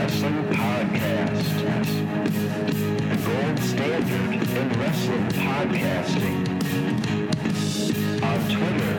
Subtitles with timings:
[0.00, 1.48] Wrestling Podcast.
[3.10, 6.40] The gold standard in wrestling podcasting.
[8.22, 8.89] On Twitter,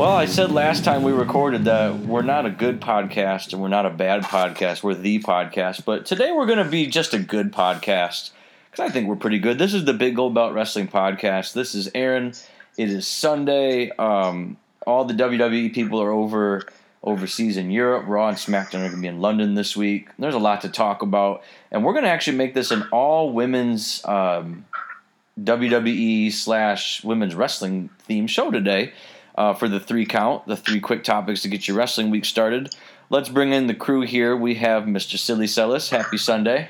[0.00, 3.68] Well, I said last time we recorded that we're not a good podcast and we're
[3.68, 4.82] not a bad podcast.
[4.82, 5.84] We're the podcast.
[5.84, 8.30] But today we're going to be just a good podcast
[8.70, 9.58] because I think we're pretty good.
[9.58, 11.52] This is the Big Gold Belt Wrestling Podcast.
[11.52, 12.32] This is Aaron.
[12.78, 13.90] It is Sunday.
[13.90, 16.62] Um, all the WWE people are over
[17.02, 18.06] overseas in Europe.
[18.06, 20.08] Raw and SmackDown are going to be in London this week.
[20.18, 23.34] There's a lot to talk about, and we're going to actually make this an all
[23.34, 24.64] women's um,
[25.38, 28.94] WWE slash women's wrestling theme show today
[29.40, 32.74] uh, for the three count, the three quick topics to get your wrestling week started.
[33.08, 34.36] Let's bring in the crew here.
[34.36, 35.16] We have Mr.
[35.18, 35.88] Silly Sellis.
[35.88, 36.68] Happy Sunday.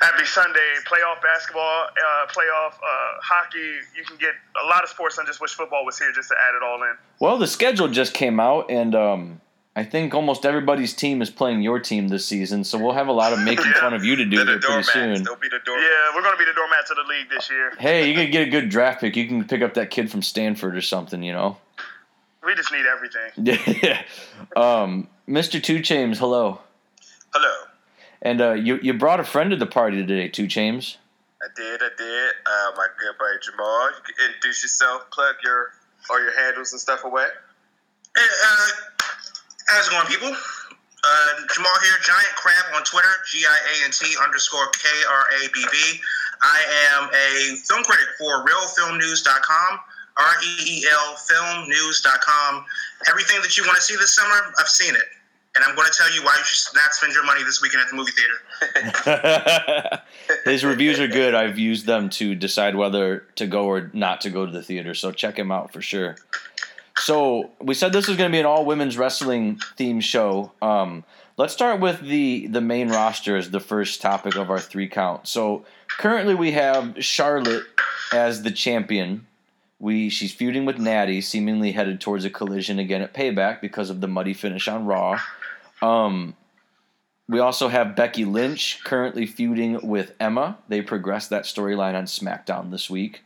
[0.00, 0.58] Happy Sunday.
[0.86, 3.58] Playoff basketball, uh, playoff uh, hockey.
[3.96, 5.18] You can get a lot of sports.
[5.18, 6.94] I just wish football was here just to add it all in.
[7.20, 9.40] Well, the schedule just came out, and um,
[9.76, 12.64] I think almost everybody's team is playing your team this season.
[12.64, 13.80] So we'll have a lot of making Yeah.
[13.80, 15.22] fun of you to do here the pretty soon.
[15.22, 15.86] They'll be the doormats.
[15.88, 17.72] Yeah, we're going to be the doormats of the league this year.
[17.78, 19.16] Hey, you can get a good draft pick.
[19.16, 21.58] You can pick up that kid from Stanford or something, you know.
[22.44, 23.30] We just need everything.
[23.82, 24.02] Yeah.
[24.56, 25.62] um, Mr.
[25.62, 26.60] Two Chains, hello.
[27.32, 27.54] Hello.
[28.22, 30.98] And uh, you you brought a friend to the party today, Two Chains.
[31.42, 31.82] I did.
[31.82, 32.30] I did.
[32.46, 33.90] Uh, my good buddy Jamal.
[33.90, 35.72] You can introduce yourself, plug your
[36.10, 37.26] or your handles and stuff away.
[38.16, 38.66] Hey, uh,
[39.68, 40.28] how's it going, people?
[40.30, 45.24] Uh, Jamal here, Giant Crab on Twitter, G I A N T underscore K R
[45.44, 46.00] A B B.
[46.40, 46.60] I
[46.96, 49.80] am a film critic for ReelFilmNews.com,
[50.16, 52.64] R E E L FilmNews.com.
[53.08, 55.02] Everything that you want to see this summer, I've seen it.
[55.56, 57.82] And I'm going to tell you why you should not spend your money this weekend
[57.82, 60.02] at the movie theater.
[60.50, 61.32] His reviews are good.
[61.32, 64.94] I've used them to decide whether to go or not to go to the theater.
[64.94, 66.16] So check him out for sure.
[66.96, 70.50] So we said this was going to be an all women's wrestling theme show.
[70.60, 71.04] Um,
[71.36, 75.26] let's start with the the main roster as the first topic of our three count.
[75.28, 77.64] So currently we have Charlotte
[78.12, 79.26] as the champion.
[79.84, 84.00] We she's feuding with Natty, seemingly headed towards a collision again at Payback because of
[84.00, 85.20] the muddy finish on Raw.
[85.82, 86.36] Um,
[87.28, 90.56] we also have Becky Lynch currently feuding with Emma.
[90.68, 93.24] They progressed that storyline on SmackDown this week.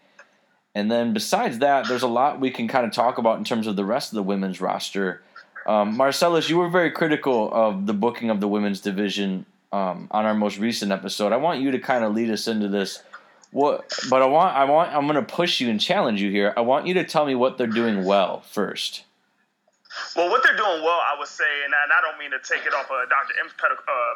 [0.74, 3.68] And then besides that, there's a lot we can kind of talk about in terms
[3.68, 5.22] of the rest of the women's roster.
[5.64, 10.26] Um, Marcellus, you were very critical of the booking of the women's division um, on
[10.26, 11.32] our most recent episode.
[11.32, 13.00] I want you to kind of lead us into this.
[13.50, 13.92] What?
[14.10, 16.52] But I want, I want, I'm going to push you and challenge you here.
[16.56, 19.04] I want you to tell me what they're doing well first.
[20.14, 22.40] Well, what they're doing well, I would say, and I, and I don't mean to
[22.44, 23.34] take it off of Dr.
[23.40, 23.68] M's uh,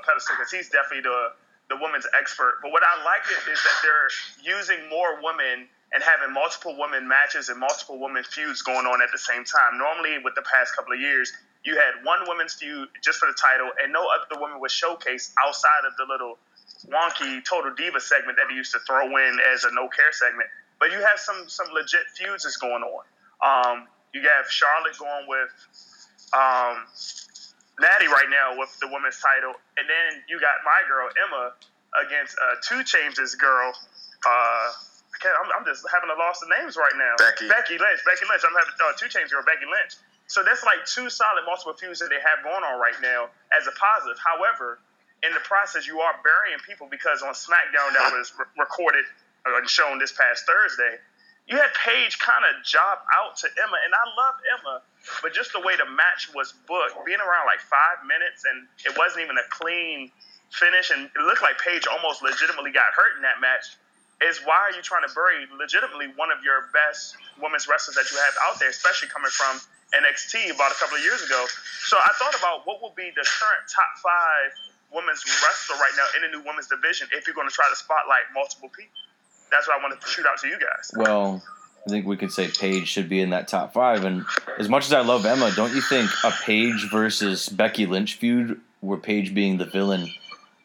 [0.04, 1.32] pedestal because he's definitely the
[1.70, 2.60] the women's expert.
[2.60, 4.12] But what I like it is that they're
[4.44, 9.08] using more women and having multiple women matches and multiple women feuds going on at
[9.12, 9.78] the same time.
[9.78, 11.32] Normally, with the past couple of years,
[11.64, 15.32] you had one women's feud just for the title, and no other woman was showcased
[15.40, 16.36] outside of the little
[16.86, 20.48] wonky Total Diva segment that he used to throw in as a no care segment.
[20.78, 23.04] But you have some some legit feuds that's going on.
[23.42, 25.50] Um, you have Charlotte going with
[26.34, 26.84] um,
[27.80, 31.54] Natty right now with the women's title, and then you got my girl Emma
[32.06, 33.72] against uh, Two Chains' girl.
[34.26, 34.68] Uh,
[35.22, 37.14] I'm, I'm just having a loss of names right now.
[37.18, 37.46] Becky.
[37.46, 38.02] Becky Lynch.
[38.02, 38.42] Becky Lynch.
[38.42, 39.96] I'm having uh, Two Chains' girl Becky Lynch.
[40.26, 43.68] So that's like two solid multiple feuds that they have going on right now as
[43.68, 44.16] a positive.
[44.16, 44.80] However,
[45.22, 49.04] in the process, you are burying people because on SmackDown that was re- recorded
[49.46, 50.98] uh, and shown this past Thursday,
[51.46, 54.74] you had Paige kind of job out to Emma, and I love Emma,
[55.22, 58.94] but just the way the match was booked, being around like five minutes, and it
[58.94, 60.10] wasn't even a clean
[60.54, 63.74] finish, and it looked like Paige almost legitimately got hurt in that match.
[64.22, 68.06] Is why are you trying to bury legitimately one of your best women's wrestlers that
[68.14, 69.58] you have out there, especially coming from
[69.90, 71.42] NXT about a couple of years ago?
[71.90, 74.54] So I thought about what would be the current top five
[74.94, 77.76] women's wrestler right now in the new women's division if you're going to try to
[77.76, 78.92] spotlight multiple people.
[79.50, 80.90] That's what I wanted to shoot out to you guys.
[80.96, 81.42] Well,
[81.86, 84.04] I think we could say Paige should be in that top five.
[84.04, 84.24] And
[84.58, 88.60] as much as I love Emma, don't you think a Paige versus Becky Lynch feud,
[88.80, 90.08] where Paige being the villain,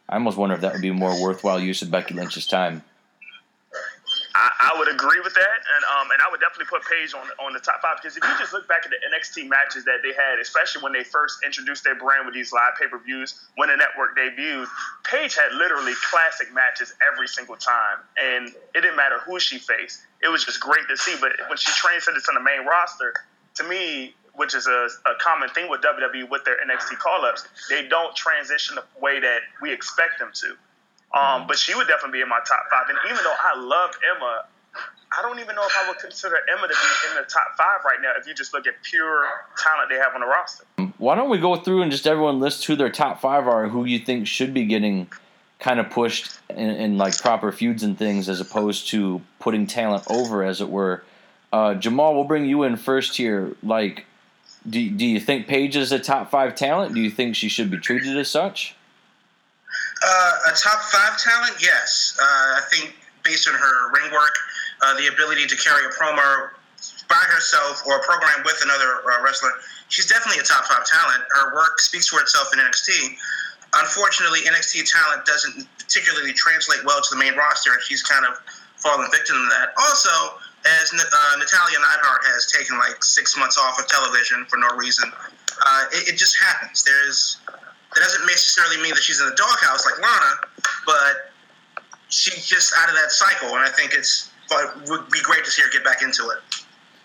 [0.07, 2.83] I almost wonder if that would be more worthwhile use of Becky Lynch's time.
[4.59, 7.54] I, would agree with that, and um, and I would definitely put Paige on on
[7.54, 10.13] the top five because if you just look back at the NXT matches that they
[10.13, 13.69] had, especially when they first introduced their brand with these live pay per views when
[13.69, 14.68] the network debuted,
[15.04, 20.01] Paige had literally classic matches every single time, and it didn't matter who she faced.
[20.24, 21.15] It was just great to see.
[21.19, 23.13] But when she transcended to the main roster,
[23.56, 27.48] to me, which is a, a common thing with WWE with their NXT call ups,
[27.69, 30.56] they don't transition the way that we expect them to.
[31.17, 32.89] Um, but she would definitely be in my top five.
[32.89, 34.45] And even though I love Emma,
[35.17, 37.83] I don't even know if I would consider Emma to be in the top five
[37.85, 39.25] right now if you just look at pure
[39.57, 40.65] talent they have on the roster.
[40.97, 43.85] Why don't we go through and just everyone list who their top five are, who
[43.85, 45.07] you think should be getting
[45.59, 50.03] kind of pushed in, in like proper feuds and things, as opposed to putting talent
[50.09, 51.03] over, as it were.
[51.51, 53.55] Uh, Jamal, we'll bring you in first here.
[53.63, 54.05] Like,
[54.69, 56.93] do, do you think Paige is a top five talent?
[56.93, 58.75] Do you think she should be treated as such?
[60.03, 62.17] Uh, a top five talent, yes.
[62.21, 64.35] Uh, I think based on her ring work,
[64.81, 66.49] uh, the ability to carry a promo
[67.09, 69.51] by herself or a program with another uh, wrestler,
[69.89, 71.23] she's definitely a top five talent.
[71.29, 73.15] Her work speaks for itself in NXT.
[73.75, 78.39] Unfortunately, NXT talent doesn't particularly translate well to the main roster, and she's kind of
[78.77, 79.73] fallen victim to that.
[79.77, 84.67] Also, as uh, Natalya Neidhart has taken like six months off of television for no
[84.75, 85.11] reason,
[85.65, 86.83] uh, it, it just happens.
[86.83, 87.38] There's
[87.97, 90.35] that doesn't necessarily mean that she's in the doghouse like Lana,
[90.85, 91.31] but
[92.09, 95.51] she's just out of that cycle, and I think it's it would be great to
[95.51, 96.38] see her get back into it.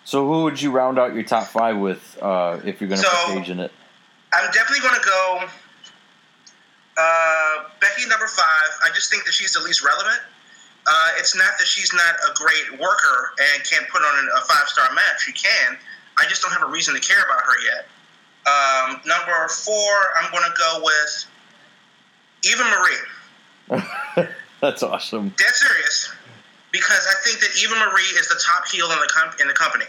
[0.04, 3.06] So, who would you round out your top five with uh, if you're going to
[3.06, 3.72] So- put Paige in it?
[4.34, 5.44] I'm definitely going to go
[6.98, 8.68] uh, Becky number five.
[8.84, 10.20] I just think that she's the least relevant.
[10.86, 14.68] Uh, it's not that she's not a great worker and can't put on a five
[14.68, 15.22] star match.
[15.24, 15.76] She can.
[16.18, 17.86] I just don't have a reason to care about her yet.
[18.46, 21.26] Um, number four, I'm going to go with
[22.44, 24.26] Eva Marie.
[24.60, 25.28] That's awesome.
[25.30, 26.12] Dead serious,
[26.72, 29.54] because I think that Eva Marie is the top heel in the com- in the
[29.54, 29.84] company,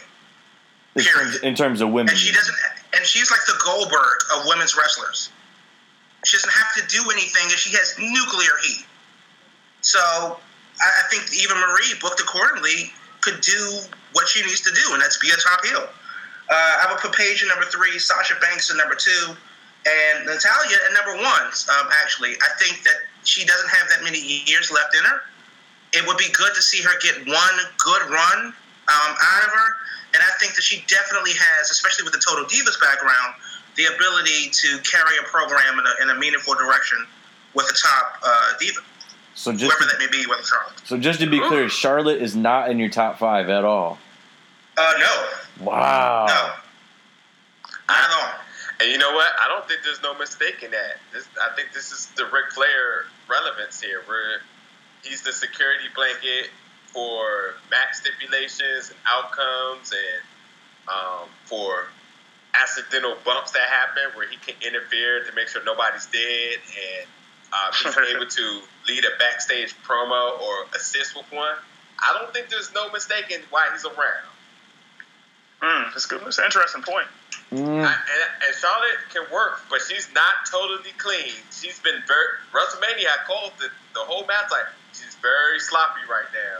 [0.95, 2.55] In terms, in terms of women, and she doesn't.
[2.95, 5.29] And she's like the Goldberg of women's wrestlers.
[6.25, 8.85] She doesn't have to do anything, and she has nuclear heat.
[9.81, 10.39] So I,
[10.85, 13.79] I think Eva Marie, booked accordingly, could do
[14.13, 15.89] what she needs to do, and that's be a top heel.
[16.49, 19.35] Uh, I would put Paige at number three, Sasha Banks at number two,
[19.85, 21.45] and Natalya at number one.
[21.47, 25.21] Um, actually, I think that she doesn't have that many years left in her.
[25.93, 29.69] It would be good to see her get one good run um, out of her,
[30.13, 33.35] and I think that she definitely has, especially with the Total Divas background,
[33.75, 37.05] the ability to carry a program in a, in a meaningful direction
[37.55, 38.81] with the top uh, diva,
[39.35, 40.81] so just whoever to, that may be, whether Charlotte.
[40.83, 43.97] so just to be clear, Charlotte is not in your top five at all.
[44.77, 46.25] Uh, no, Wow.
[46.25, 46.53] no,
[47.89, 48.33] at all.
[48.79, 49.31] And you know what?
[49.41, 50.97] I don't think there's no mistake in that.
[51.13, 54.41] This, I think this is the Ric Flair relevance here, where
[55.03, 56.49] he's the security blanket
[56.87, 60.23] for match stipulations and outcomes, and
[60.89, 61.85] um, for
[62.59, 67.07] accidental bumps that happen, where he can interfere to make sure nobody's dead, and
[67.53, 71.55] uh, he's able to lead a backstage promo or assist with one.
[71.99, 74.32] I don't think there's no mistake in why he's around.
[75.63, 76.21] Mm, that's good.
[76.25, 77.07] That's an interesting point.
[77.51, 81.31] Mm, I, and, and Charlotte can work, but she's not totally clean.
[81.51, 83.07] She's been very WrestleMania.
[83.07, 86.59] I called the, the whole match like she's very sloppy right now.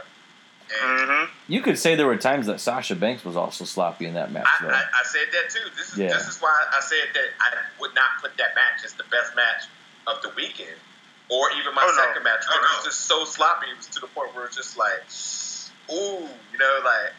[0.74, 1.30] Mm-hmm.
[1.46, 4.46] you could say there were times that Sasha Banks was also sloppy in that match,
[4.48, 4.70] I, though.
[4.72, 5.68] I, I said that too.
[5.76, 6.08] This is Yeah.
[6.08, 9.36] this is why I said that I would not put that match as the best
[9.36, 9.68] match
[10.06, 10.80] of the weekend,
[11.28, 12.02] or even my Oh, no.
[12.06, 12.44] second match.
[12.48, 13.66] Oh, it was just so sloppy.
[13.70, 15.04] It was to the point where it's just like,
[15.92, 17.12] ooh, you know, like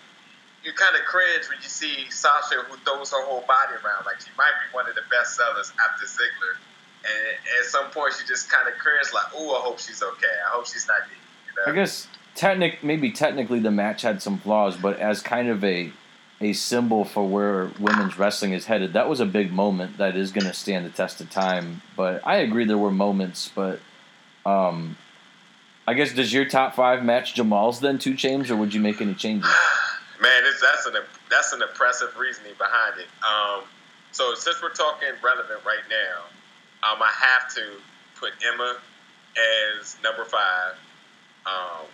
[0.65, 4.05] you kind of cringe when you see Sasha who throws her whole body around.
[4.05, 6.57] Like she might be one of the best sellers after Ziggler.
[7.05, 10.35] And at some point, she just kind of cringed, like, "Ooh, I hope she's okay.
[10.47, 11.17] I hope she's not dead."
[11.47, 11.71] You know?
[11.71, 15.93] I guess technic maybe technically the match had some flaws, but as kind of a
[16.41, 20.31] a symbol for where women's wrestling is headed, that was a big moment that is
[20.31, 21.81] going to stand the test of time.
[21.95, 23.79] But I agree there were moments, but
[24.47, 24.97] um,
[25.87, 28.99] I guess does your top five match Jamal's then two James, or would you make
[28.99, 29.49] any changes?
[30.21, 30.93] Man, that's an
[31.29, 33.07] that's an impressive reasoning behind it.
[33.23, 33.63] Um,
[34.11, 37.61] so since we're talking relevant right now, um, I have to
[38.17, 38.77] put Emma
[39.79, 40.75] as number five
[41.45, 41.85] um,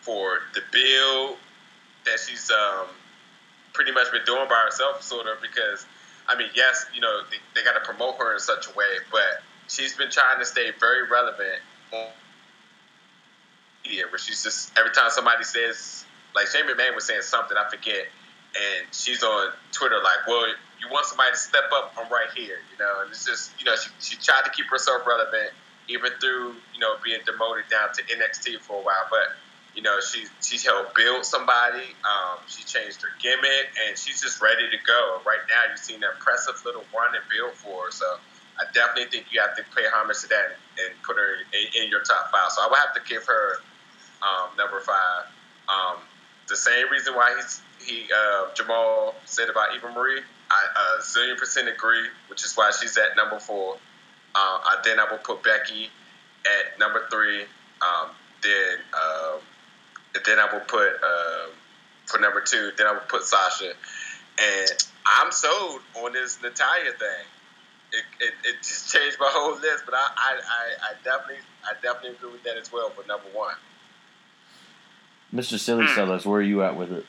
[0.00, 1.36] for the build
[2.06, 2.86] that she's um,
[3.74, 5.42] pretty much been doing by herself, sort of.
[5.42, 5.84] Because
[6.28, 9.04] I mean, yes, you know they, they got to promote her in such a way,
[9.10, 11.60] but she's been trying to stay very relevant
[11.92, 12.06] on
[13.84, 17.68] media, where she's just every time somebody says like Shane McMahon was saying something, I
[17.70, 18.06] forget,
[18.54, 20.46] and she's on Twitter like, "Well,
[20.80, 21.94] you want somebody to step up?
[21.98, 23.02] I'm right here," you know.
[23.02, 25.52] And it's just, you know, she she tried to keep herself relevant
[25.90, 29.06] even through you know being demoted down to NXT for a while.
[29.10, 29.34] But
[29.74, 31.94] You know, she she helped build somebody.
[32.02, 35.20] Um, she changed her gimmick, and she's just ready to go.
[35.24, 37.90] Right now, you've seen an impressive little run and build for her.
[37.92, 38.06] So
[38.58, 41.88] I definitely think you have to pay homage to that and, put her in, in,
[41.88, 42.50] your top five.
[42.50, 43.62] So I would have to give her
[44.26, 45.30] um, number five.
[45.70, 46.02] Um,
[46.50, 51.38] the same reason why he's, he uh, Jamal said about Eva Marie, I a zillion
[51.38, 53.74] percent agree, which is why she's at number four.
[54.34, 55.88] Uh, I, then I will put Becky
[56.44, 57.42] at number three.
[57.80, 58.10] Um,
[58.42, 59.38] then uh,
[60.26, 61.46] then I will put uh,
[62.06, 62.72] for number two.
[62.76, 63.72] Then I will put Sasha,
[64.38, 64.70] and
[65.06, 67.26] I'm sold on this Natalya thing.
[67.92, 71.72] It, it, it just changed my whole list, but I, I, I, I definitely I
[71.82, 73.54] definitely agree with that as well for number one.
[75.34, 75.58] Mr.
[75.58, 75.94] Silly mm.
[75.94, 77.06] Sellers, where are you at with it?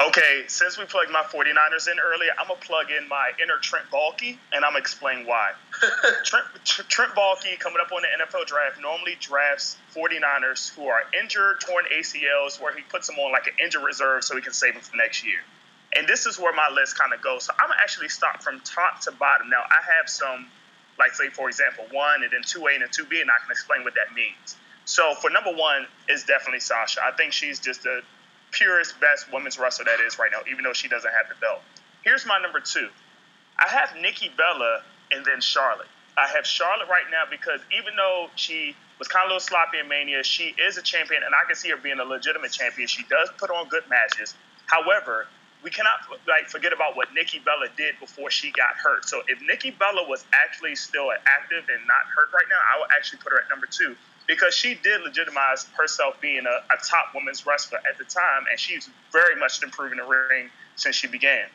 [0.00, 3.58] Okay, since we plugged my 49ers in earlier, I'm going to plug in my inner
[3.60, 5.52] Trent Baalke, and I'm going to explain why.
[6.24, 11.60] Trent, Trent Baalke, coming up on the NFL draft, normally drafts 49ers who are injured,
[11.60, 14.72] torn ACLs, where he puts them on like an injured reserve so he can save
[14.72, 15.40] them for next year.
[15.94, 17.44] And this is where my list kind of goes.
[17.44, 19.50] So I'm going to actually start from top to bottom.
[19.50, 20.46] Now, I have some,
[20.98, 23.84] like, say, for example, one and then 2A and then 2B, and I can explain
[23.84, 24.56] what that means.
[24.84, 27.00] So for number one is definitely Sasha.
[27.04, 28.02] I think she's just the
[28.50, 31.60] purest, best women's wrestler that is right now, even though she doesn't have the belt.
[32.02, 32.88] Here's my number two.
[33.58, 34.82] I have Nikki Bella
[35.12, 35.88] and then Charlotte.
[36.16, 39.78] I have Charlotte right now because even though she was kind of a little sloppy
[39.78, 42.88] in Mania, she is a champion, and I can see her being a legitimate champion.
[42.88, 44.34] She does put on good matches.
[44.66, 45.26] However,
[45.62, 49.04] we cannot like forget about what Nikki Bella did before she got hurt.
[49.04, 52.90] So if Nikki Bella was actually still active and not hurt right now, I would
[52.96, 53.94] actually put her at number two
[54.30, 58.60] because she did legitimize herself being a, a top women's wrestler at the time, and
[58.60, 61.46] she's very much improving the ring since she began.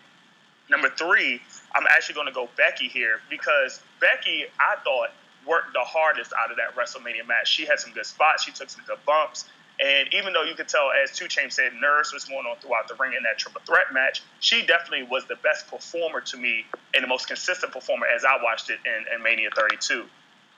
[0.70, 1.42] Number three,
[1.74, 5.12] I'm actually going to go Becky here because Becky, I thought,
[5.48, 7.48] worked the hardest out of that WrestleMania match.
[7.48, 9.46] She had some good spots, she took some good bumps.
[9.80, 12.90] And even though you could tell, as 2 Chainz said, nerves was going on throughout
[12.90, 16.66] the ring in that triple threat match, she definitely was the best performer to me
[16.94, 20.06] and the most consistent performer as I watched it in, in Mania 32.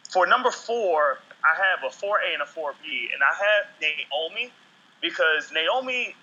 [0.10, 4.52] For number four, I have a 4A and a 4B, and I have Naomi
[5.02, 6.16] because Naomi,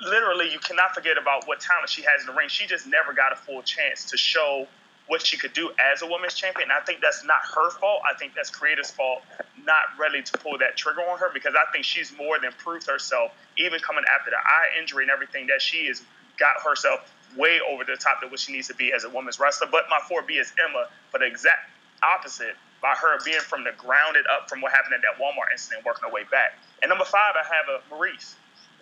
[0.00, 2.48] literally, you cannot forget about what talent she has in the ring.
[2.48, 4.66] She just never got a full chance to show
[5.08, 6.70] what she could do as a women's champion.
[6.70, 8.02] And I think that's not her fault.
[8.08, 9.22] I think that's creator's fault,
[9.64, 12.86] not ready to pull that trigger on her because I think she's more than proved
[12.88, 16.02] herself, even coming after the eye injury and everything, that she has
[16.38, 19.38] got herself way over the top of what she needs to be as a women's
[19.40, 19.68] wrestler.
[19.70, 21.70] But my 4B is Emma for the exact
[22.02, 25.86] opposite by her being from the grounded up from what happened at that Walmart incident,
[25.86, 26.58] working her way back.
[26.82, 28.34] And number five, I have a Maryse.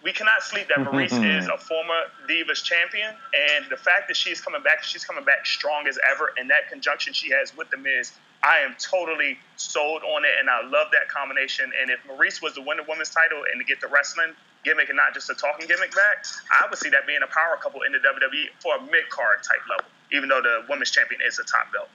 [0.02, 1.52] We cannot sleep that mm-hmm, Maryse is mm-hmm.
[1.52, 5.87] a former Divas champion, and the fact that she's coming back, she's coming back strong
[5.87, 10.25] as ever, and that conjunction she has with the Miz, I am totally sold on
[10.25, 11.71] it, and I love that combination.
[11.78, 14.33] And if Maryse was to win the women's title and to get the wrestling
[14.64, 17.61] gimmick and not just a talking gimmick back, I would see that being a power
[17.61, 21.21] couple in the WWE for a mid card type level, even though the women's champion
[21.21, 21.88] is a top belt.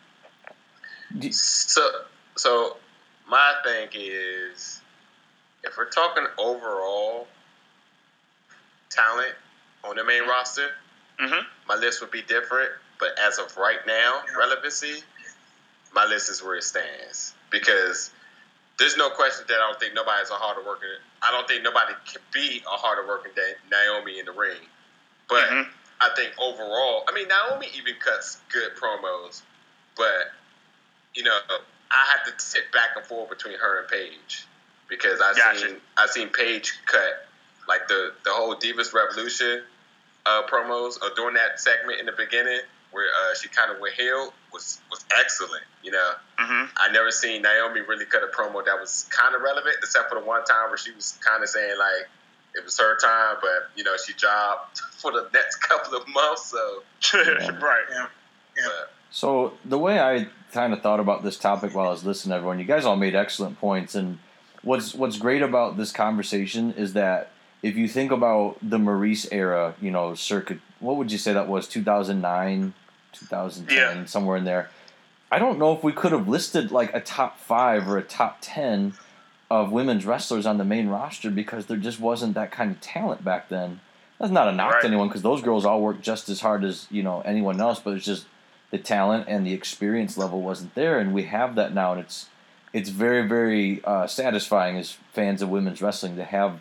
[1.32, 1.82] So,
[2.36, 2.78] so
[3.30, 4.82] my thing is,
[5.64, 7.28] if we're talking overall
[8.90, 9.34] talent
[9.84, 10.70] on the main roster,
[11.20, 11.46] mm-hmm.
[11.68, 12.70] my list would be different.
[13.00, 15.04] But as of right now, relevancy,
[15.94, 18.12] my list is where it stands because
[18.80, 21.00] there's no question that I don't think nobody's a harder worker.
[21.22, 24.60] I don't think nobody can be a harder working than Naomi in the ring.
[25.28, 25.70] But mm-hmm.
[26.02, 29.42] I think overall, I mean, Naomi even cuts good promos,
[29.96, 30.32] but
[31.16, 31.38] you know,
[31.92, 34.46] I have to sit back and forth between her and Paige
[34.90, 35.60] because I've gotcha.
[35.60, 37.28] seen I've seen Paige cut
[37.68, 39.64] like the the whole Divas Revolution
[40.26, 42.60] uh, promos or uh, during that segment in the beginning
[42.92, 45.64] where uh, she kind of went heel was was excellent.
[45.84, 46.66] You know, mm-hmm.
[46.78, 50.20] I never seen Naomi really cut a promo that was kind of relevant, except for
[50.20, 52.10] the one time where she was kind of saying like
[52.56, 56.52] it was her time, but you know she jobbed for the next couple of months.
[56.52, 58.08] So right, yeah,
[58.58, 58.64] yeah.
[58.66, 62.32] But, so the way I kind of thought about this topic while I was listening
[62.32, 64.20] to everyone, you guys all made excellent points, and
[64.62, 67.32] what's what's great about this conversation is that
[67.64, 71.48] if you think about the Maryse era, you know, circuit, what would you say that
[71.48, 71.66] was?
[71.66, 72.74] Two thousand nine,
[73.14, 74.70] two thousand ten, somewhere in there.
[75.32, 78.40] I don't know if we could have listed like a top five or a top
[78.42, 78.96] ten
[79.50, 83.24] of women's wrestlers on the main roster because there just wasn't that kind of talent
[83.24, 83.80] back then.
[84.20, 84.82] That's not a knock right.
[84.82, 87.80] to anyone because those girls all work just as hard as you know anyone else,
[87.80, 88.26] but it's just
[88.72, 92.28] the talent and the experience level wasn't there, and we have that now, and it's
[92.74, 96.60] it's very very uh, satisfying as fans of women's wrestling to have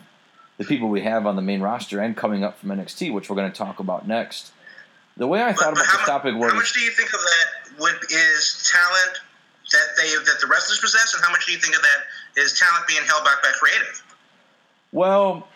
[0.57, 3.35] the people we have on the main roster and coming up from NXT, which we're
[3.35, 4.51] going to talk about next.
[5.17, 7.79] The way I thought about this topic was how much do you think of that
[7.79, 9.19] would, is talent
[9.71, 12.57] that they that the wrestlers possess, and how much do you think of that is
[12.59, 14.03] talent being held back by creative?
[14.91, 15.47] Well,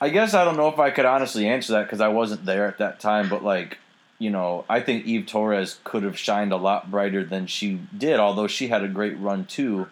[0.00, 2.66] I guess I don't know if I could honestly answer that because I wasn't there
[2.66, 3.28] at that time.
[3.28, 3.78] But like,
[4.18, 8.18] you know, I think Eve Torres could have shined a lot brighter than she did,
[8.18, 9.88] although she had a great run too.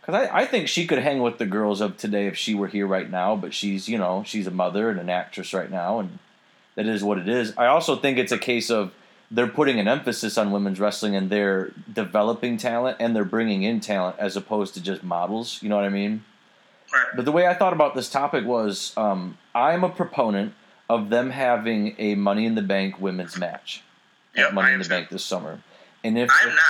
[0.00, 2.68] Because I, I think she could hang with the girls of today if she were
[2.68, 3.36] here right now.
[3.36, 6.18] But she's, you know, she's a mother and an actress right now, and
[6.76, 7.52] that is what it is.
[7.56, 8.92] I also think it's a case of
[9.30, 13.78] they're putting an emphasis on women's wrestling and they're developing talent and they're bringing in
[13.80, 15.62] talent as opposed to just models.
[15.62, 16.24] You know what I mean?
[17.14, 20.54] But the way I thought about this topic was um, I'm a proponent
[20.90, 23.84] of them having a Money in the Bank women's match.
[24.34, 24.88] at Yep, Money in the.
[24.88, 25.60] Bank this summer.
[26.02, 26.64] And if, I'm not.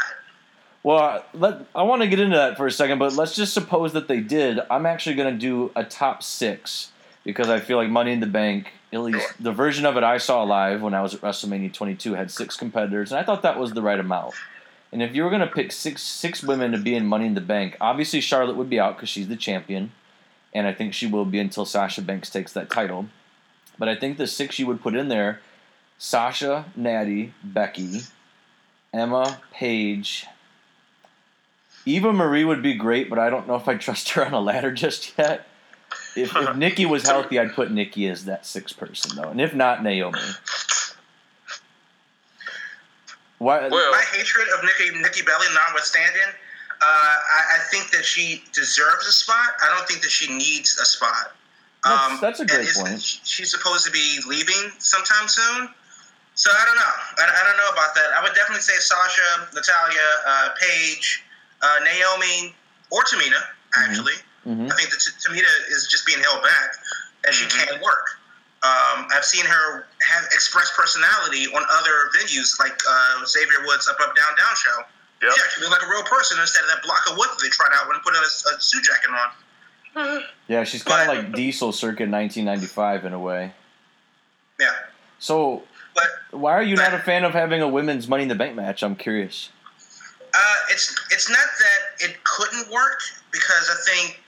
[0.82, 3.94] well, let, I want to get into that for a second, but let's just suppose
[3.94, 4.60] that they did.
[4.70, 6.92] I'm actually going to do a top six
[7.24, 10.18] because I feel like Money in the Bank, at least the version of it I
[10.18, 13.58] saw live when I was at WrestleMania 22, had six competitors, and I thought that
[13.58, 14.34] was the right amount.
[14.92, 17.34] And if you were going to pick six six women to be in Money in
[17.34, 19.92] the Bank, obviously Charlotte would be out because she's the champion,
[20.52, 23.06] and I think she will be until Sasha Banks takes that title.
[23.80, 25.40] But I think the six you would put in there:
[25.98, 28.02] Sasha, Natty, Becky,
[28.92, 30.26] Emma, Paige.
[31.86, 34.40] Eva Marie would be great, but I don't know if I trust her on a
[34.40, 35.48] ladder just yet.
[36.14, 39.54] If, if Nikki was healthy, I'd put Nikki as that sixth person though, and if
[39.54, 40.20] not, Naomi.
[43.38, 43.66] Why?
[43.68, 46.20] Well, My hatred of Nikki Nikki Belly notwithstanding,
[46.82, 49.54] uh, I, I think that she deserves a spot.
[49.64, 51.34] I don't think that she needs a spot.
[51.84, 53.02] That's- that's a great point.
[53.02, 55.72] She's supposed to be leaving sometime soon.
[56.34, 56.94] So I don't know.
[57.18, 58.12] I, I don't know about that.
[58.16, 61.24] I would definitely say Sasha, Natalya, uh, Paige,
[61.60, 62.54] uh, Naomi,
[62.90, 63.42] or Tamina,
[63.76, 64.14] actually.
[64.46, 64.72] Mhm.
[64.72, 66.76] I think that T- Tamina is just being held back,
[67.24, 67.50] and she Mhm.
[67.66, 68.16] can't work.
[68.62, 74.00] Um, I've seen her have express personality on other venues, like uh, Xavier Woods' Up
[74.00, 74.84] Up Down Down show.
[75.22, 75.32] Yep.
[75.36, 77.48] Yeah, she looked like a real person instead of that block of wood that they
[77.50, 79.30] tried out when they put a, a suit jacket on.
[80.48, 83.52] Yeah, she's kind of like Diesel circa 1995 in a way.
[84.58, 84.70] Yeah,
[85.18, 85.62] So,
[85.94, 86.04] but
[86.38, 88.82] why are you not a fan of having a women's Money in the Bank match?
[88.82, 89.48] I'm curious.
[90.34, 90.38] uh,
[90.70, 93.00] it's it's not that it couldn't work
[93.32, 94.20] because I think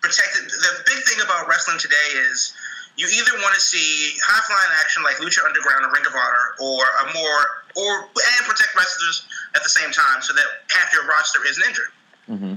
[0.00, 0.44] protected.
[0.48, 2.54] The big thing about wrestling today is
[2.96, 6.46] you either want to see high flying action like Lucha Underground or Ring of Honor,
[6.60, 7.40] or a more
[7.76, 11.90] or and protect wrestlers at the same time so that half your roster isn't injured.
[12.26, 12.54] hmm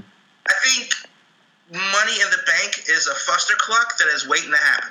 [0.48, 0.94] I think
[1.70, 4.90] Money in the Bank is a fuster cluck that is waiting to happen.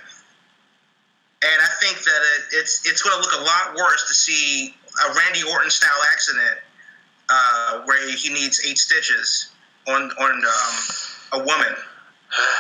[1.44, 4.74] And I think that it, it's it's going to look a lot worse to see
[5.06, 6.58] a Randy Orton style accident
[7.30, 9.50] uh, where he needs eight stitches
[9.88, 11.76] on on um, a woman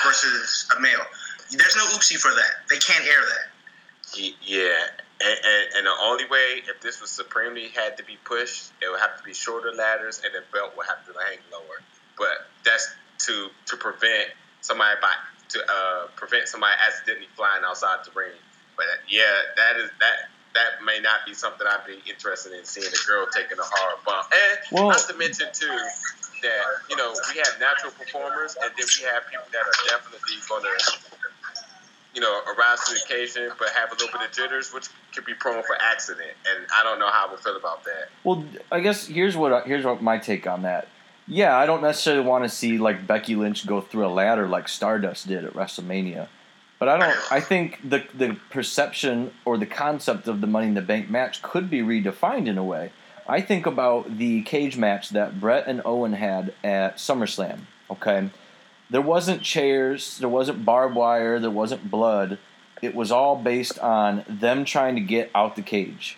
[0.05, 0.99] versus a male.
[1.51, 2.67] There's no oopsie for that.
[2.69, 3.49] They can't air that.
[4.43, 4.73] Yeah,
[5.23, 8.91] and, and, and the only way if this was supremely had to be pushed, it
[8.91, 11.81] would have to be shorter ladders, and the belt would have to hang lower.
[12.17, 12.93] But that's
[13.27, 14.31] to to prevent
[14.61, 15.13] somebody by
[15.49, 18.35] to uh, prevent somebody accidentally flying outside the ring.
[18.75, 22.63] But uh, yeah, that is that that may not be something I'd be interested in
[22.65, 24.29] seeing a girl taking a hard bump.
[24.31, 25.77] And Well- not to mention too
[26.43, 30.37] that you know we have natural performers, and then we have people that are definitely
[30.47, 31.13] going to
[32.13, 35.25] you know, arise to the occasion, but have a little bit of jitters, which could
[35.25, 36.31] be prone for accident.
[36.47, 38.09] And I don't know how I would feel about that.
[38.23, 40.87] Well, I guess here's what here's what my take on that.
[41.27, 44.67] Yeah, I don't necessarily want to see like Becky Lynch go through a ladder like
[44.67, 46.27] Stardust did at WrestleMania,
[46.79, 47.31] but I don't.
[47.31, 51.41] I think the the perception or the concept of the Money in the Bank match
[51.41, 52.91] could be redefined in a way.
[53.25, 57.61] I think about the cage match that Bret and Owen had at SummerSlam.
[57.89, 58.29] Okay,
[58.89, 62.37] there wasn't chairs, there wasn't barbed wire, there wasn't blood.
[62.81, 66.17] It was all based on them trying to get out the cage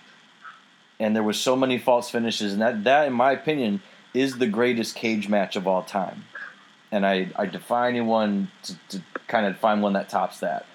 [0.99, 3.81] and there was so many false finishes, and that that in my opinion
[4.15, 6.25] is the greatest cage match of all time.
[6.91, 10.65] And I, I defy anyone to, to kind of find one that tops that.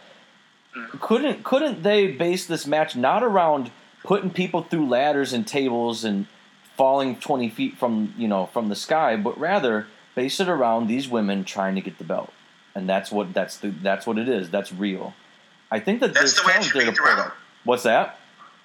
[0.77, 1.01] Mm.
[1.01, 3.71] Couldn't couldn't they base this match not around
[4.05, 6.27] putting people through ladders and tables and
[6.77, 11.09] falling twenty feet from you know from the sky, but rather base it around these
[11.09, 12.33] women trying to get the belt,
[12.75, 14.51] and that's what that's the that's what it is.
[14.51, 15.15] That's real.
[15.73, 17.19] I think that That's there's the way it should be throughout.
[17.19, 17.37] up.
[17.65, 18.19] What's that?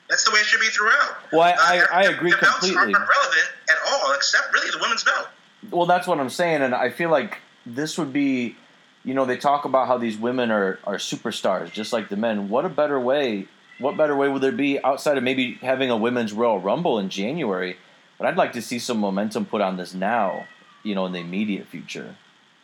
[0.10, 1.18] That's the way it should be throughout.
[1.32, 2.94] Well, I, I, Uh, I the- agree the belts completely.
[2.94, 5.28] aren't relevant at all, except really the women's belt.
[5.72, 8.56] Well, that's what I'm saying, and I feel like this would be,
[9.04, 12.50] you know, they talk about how these women are are superstars, just like the men.
[12.50, 13.48] What a better way?
[13.80, 17.10] What better way would there be outside of maybe having a women's Royal Rumble in
[17.10, 17.78] January?
[18.18, 20.46] But I'd like to see some momentum put on this now,
[20.84, 22.15] you know, in the immediate future.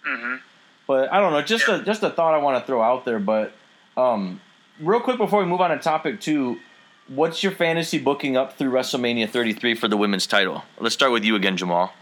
[0.08, 0.36] Mm-hmm.
[0.88, 1.82] But I don't know, just Yeah.
[1.82, 3.20] a just a thought I want to throw out there.
[3.20, 3.52] But
[3.98, 4.40] um,
[4.80, 6.60] real quick before we move on to topic two,
[7.16, 10.64] what's your fantasy booking up through WrestleMania 33 for the women's title?
[10.80, 11.94] Let's start with you again, Jamal.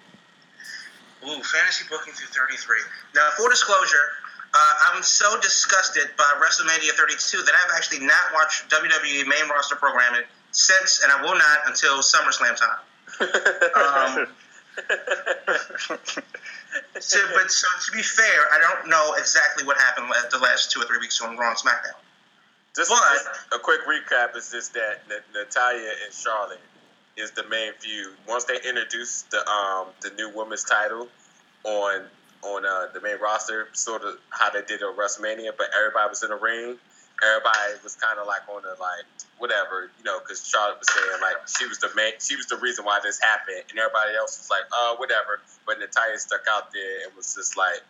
[1.23, 2.77] Ooh, fantasy booking through 33.
[3.15, 3.97] Now, full disclosure,
[4.53, 9.75] uh, I'm so disgusted by WrestleMania 32 that I've actually not watched WWE main roster
[9.75, 12.79] programming since, and I will not until SummerSlam time.
[13.75, 14.27] Um,
[16.99, 20.71] so, but so to be fair, I don't know exactly what happened la- the last
[20.71, 21.97] two or three weeks on Raw and SmackDown.
[22.75, 22.91] Just,
[23.53, 25.01] a quick recap is just that
[25.33, 26.61] Natalya and Charlotte
[27.17, 28.13] is the main feud.
[28.27, 31.07] Once they introduced the um the new women's title
[31.63, 32.05] on
[32.41, 36.23] on uh, the main roster, sort of how they did at WrestleMania, but everybody was
[36.23, 36.77] in the ring.
[37.19, 39.03] Everybody was kind of like on the like
[39.39, 42.55] whatever, you know, because Charlotte was saying like she was the main, she was the
[42.55, 45.41] reason why this happened, and everybody else was like, uh, whatever.
[45.65, 47.83] But Natalya stuck out there and was just like,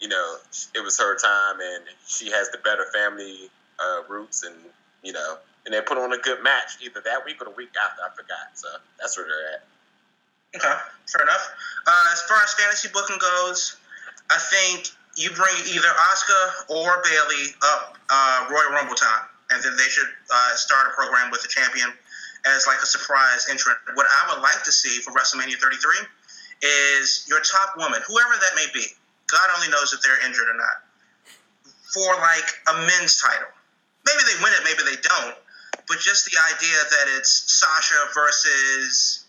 [0.00, 0.36] you know,
[0.74, 3.50] it was her time, and she has the better family
[3.82, 4.54] uh, roots, and
[5.02, 7.70] you know, and they put on a good match either that week or the week
[7.82, 8.02] after.
[8.02, 8.54] I forgot.
[8.54, 8.68] So
[9.00, 9.62] that's where they're at.
[10.54, 11.48] Okay, fair enough.
[11.86, 13.76] Uh, as far as fantasy booking goes,
[14.30, 19.76] I think you bring either Asuka or Bayley up uh, Royal Rumble time, and then
[19.76, 21.88] they should uh, start a program with the champion
[22.46, 23.78] as like a surprise entrant.
[23.94, 26.06] What I would like to see for WrestleMania 33
[26.62, 28.84] is your top woman, whoever that may be.
[29.30, 30.84] God only knows if they're injured or not.
[31.92, 33.48] For like a men's title,
[34.06, 35.34] maybe they win it, maybe they don't.
[35.88, 39.24] But just the idea that it's Sasha versus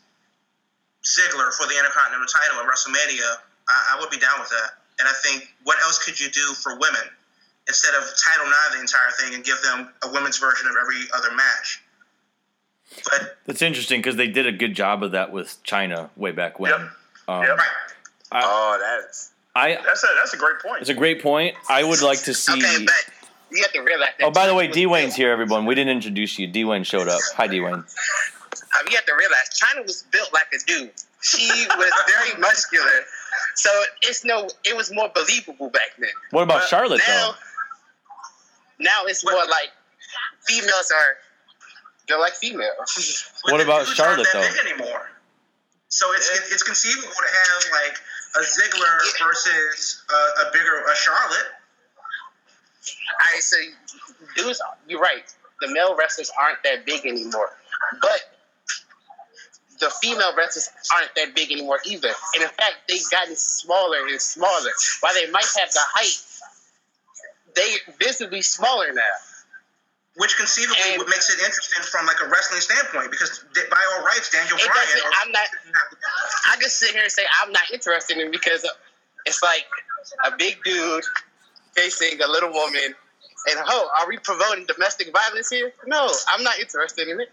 [1.04, 3.38] Ziggler for the Intercontinental title at WrestleMania,
[3.70, 4.80] I, I would be down with that.
[5.00, 7.02] And I think what else could you do for women
[7.68, 11.02] instead of title nine the entire thing and give them a women's version of every
[11.16, 11.82] other match?
[13.10, 16.60] But That's interesting because they did a good job of that with Chyna way back
[16.60, 16.72] when.
[16.72, 16.80] Yep.
[17.28, 17.60] Um, Yep.
[18.32, 20.82] I, Oh, that's I, That's a that's a great point.
[20.82, 21.56] it's a great point.
[21.70, 22.54] I would like to see.
[22.54, 23.23] Okay, but
[23.54, 24.26] you have to realize that.
[24.26, 25.66] Oh, by the way, China D Wayne's here, everyone.
[25.66, 26.48] We didn't introduce you.
[26.48, 27.22] D Wayne showed up.
[27.36, 27.84] Hi, D Wayne.
[28.76, 30.92] Uh, You have to realize Chyna was built like a dude.
[31.22, 32.90] She was very muscular,
[33.56, 33.70] so
[34.02, 34.48] it's no.
[34.66, 36.10] It was more believable back then.
[36.32, 37.38] What about But Charlotte now, though?
[38.80, 39.70] Now it's more like
[40.48, 41.16] females are.
[42.08, 43.30] They're like females.
[43.50, 44.64] What about Charlotte, aren't that though?
[44.64, 45.10] big anymore.
[45.90, 47.98] So it's it's conceivable to have like
[48.38, 51.48] a Ziggler versus a, a bigger a Charlotte.
[53.20, 53.58] I so
[54.36, 55.24] dudes, you're right.
[55.62, 57.50] The male wrestlers aren't that big anymore,
[58.02, 58.20] but
[59.80, 62.10] the female wrestlers aren't that big anymore either.
[62.36, 64.72] And in fact, they've gotten smaller and smaller.
[65.02, 66.20] While they might have the height,
[67.56, 69.02] they visibly smaller now.
[70.16, 73.40] Which conceivably And- what makes it interesting from like a wrestling standpoint, because
[73.72, 75.02] by all rights, Daniel Bryan.
[75.04, 75.48] or- I'm not.
[76.52, 78.64] I can sit here and say I'm not interested in because
[79.26, 79.66] it's like
[80.24, 81.04] a big dude
[81.76, 82.96] facing a little woman.
[83.52, 85.74] And oh, are we promoting domestic violence here?
[85.86, 87.30] No, I'm not interested in it.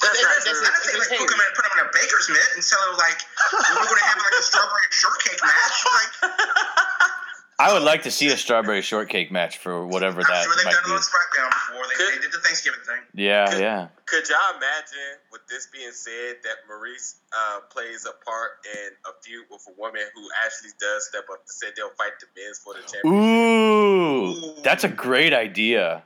[0.00, 0.44] But That's that- right.
[0.44, 2.62] that's- I think like that's- put him, in, put him in a baker's mitt and
[2.62, 3.18] tell him like
[3.52, 5.76] we're going to have like a strawberry shortcake match.
[5.88, 6.12] Like
[7.58, 10.64] I would like to see a strawberry shortcake match for whatever I'm that sure they've
[10.66, 11.02] might done it be.
[11.68, 11.86] On SmackDown before.
[11.88, 13.02] They, Could- they did the Thanksgiving thing.
[13.14, 13.88] Yeah, Could- yeah.
[14.06, 19.12] Could y'all imagine, with this being said, that Maryse uh, plays a part in a
[19.22, 22.58] feud with a woman who actually does step up to say they'll fight the Miz
[22.58, 23.04] for the championship?
[24.58, 26.02] Ooh, that's a great idea.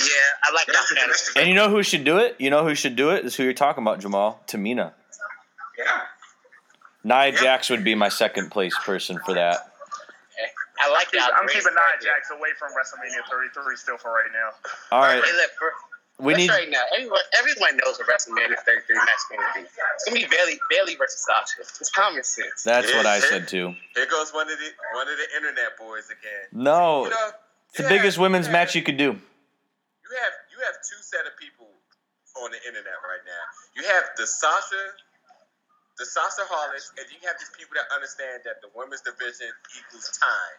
[0.00, 0.04] Yeah,
[0.42, 1.36] I like that That's a kind of domestic.
[1.36, 2.34] And you know who should do it?
[2.40, 3.24] You know who should do it?
[3.24, 4.40] Is who you're talking about, Jamal.
[4.48, 4.92] Tamina.
[5.78, 5.84] Yeah.
[7.04, 7.40] Nia Yeah.
[7.40, 9.69] Jax would be my second place person for that.
[10.80, 11.30] I like that.
[11.36, 14.50] I'm keeping Nia Jax away from WrestleMania 33 still for right now.
[14.92, 15.72] All right, Hey, look, for,
[16.24, 16.50] we that's need.
[16.50, 16.82] right now.
[16.96, 19.62] Everyone, everyone knows what WrestleMania 33 match is going to be.
[19.68, 21.60] It's going to be Bayley, Bayley versus Sasha.
[21.80, 22.64] It's common sense.
[22.64, 23.74] That's what I said too.
[23.94, 26.48] Here goes one of the one of the internet boys again.
[26.52, 27.30] No, You know,
[27.68, 29.12] it's the you biggest women's you match you could do.
[29.16, 31.68] You have you have two set of people
[32.40, 33.44] on the internet right now.
[33.76, 34.82] You have the Sasha,
[35.98, 40.08] the Sasha Harlots, and you have these people that understand that the women's division equals
[40.20, 40.56] time.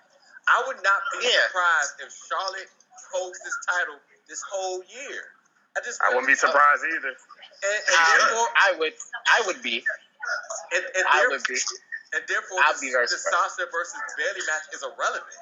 [0.48, 1.48] I would not be Yeah.
[1.48, 2.70] surprised if Charlotte
[3.12, 5.24] holds this title this whole year.
[5.78, 7.16] I just I wouldn't be surprised either.
[7.64, 8.94] And, and I, therefore, I would,
[9.30, 9.86] I would be.
[10.74, 11.60] and, and I therefore, would be.
[12.14, 13.18] and therefore I'd the, be very the.
[13.18, 15.38] Sasha versus Bayley match is irrelevant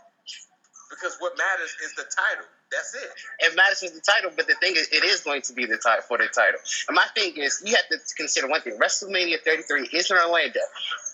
[0.90, 2.48] because what matters is the title.
[2.71, 3.10] That's it.
[3.39, 5.77] It matters with the title, but the thing is, it is going to be the
[5.77, 6.60] title for the title.
[6.88, 10.60] And my thing is, you have to consider one thing: WrestleMania 33 is in Orlando.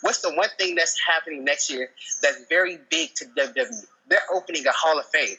[0.02, 1.90] What's the one thing that's happening next year
[2.22, 3.86] that's very big to WWE?
[4.10, 5.38] They're opening a Hall of Fame,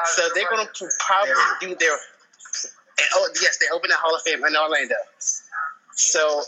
[0.00, 1.92] uh, so they're going to probably do their.
[1.92, 4.96] And oh yes, they open a Hall of Fame in Orlando.
[5.92, 6.42] So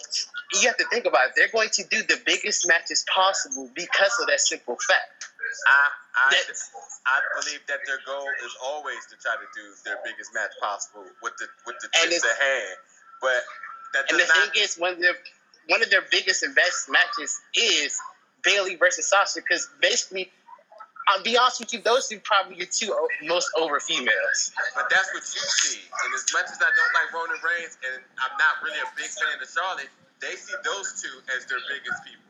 [0.55, 1.33] you have to think about it.
[1.37, 5.32] They're going to do the biggest matches possible because of that simple fact.
[5.67, 6.29] I I,
[7.07, 11.05] I believe that their goal is always to try to do their biggest match possible
[11.23, 12.77] with the with the And chips at hand.
[13.21, 13.43] But
[13.95, 14.55] that And the not.
[14.55, 15.17] thing is, one of their
[15.69, 17.99] one of their biggest and best matches is
[18.43, 20.31] Bayley versus Sasha because basically
[21.09, 24.53] I'll be honest with you, those two probably your two most over females.
[24.75, 25.81] But that's what you see.
[26.05, 29.11] And as much as I don't like Roman Reigns, and I'm not really a big
[29.11, 32.23] fan of Charlotte, they see those two as their biggest people.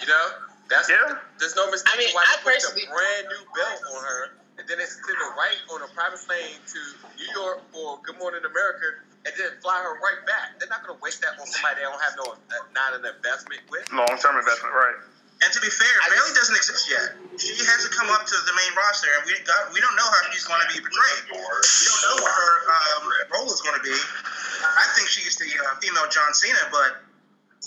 [0.00, 0.26] You know,
[0.70, 1.18] that's Yeah.
[1.38, 4.00] there's no mistake I mean, why I they put personally- the brand new belt on
[4.04, 4.20] her,
[4.58, 6.80] and then they send her right on a private plane to
[7.18, 10.58] New York for Good Morning America, and then fly her right back.
[10.58, 13.60] They're not gonna waste that on somebody they don't have no uh, not an investment
[13.68, 13.90] with.
[13.92, 14.96] Long term investment, right?
[15.42, 17.16] And to be fair, I Bayley just- doesn't exist yet.
[17.40, 20.30] She hasn't come up to the main roster, and we got we don't know how
[20.30, 21.24] she's going to be portrayed.
[21.32, 22.52] We don't know what her
[23.00, 23.96] um, role is going to be.
[23.96, 27.00] I think she's the uh, female John Cena, but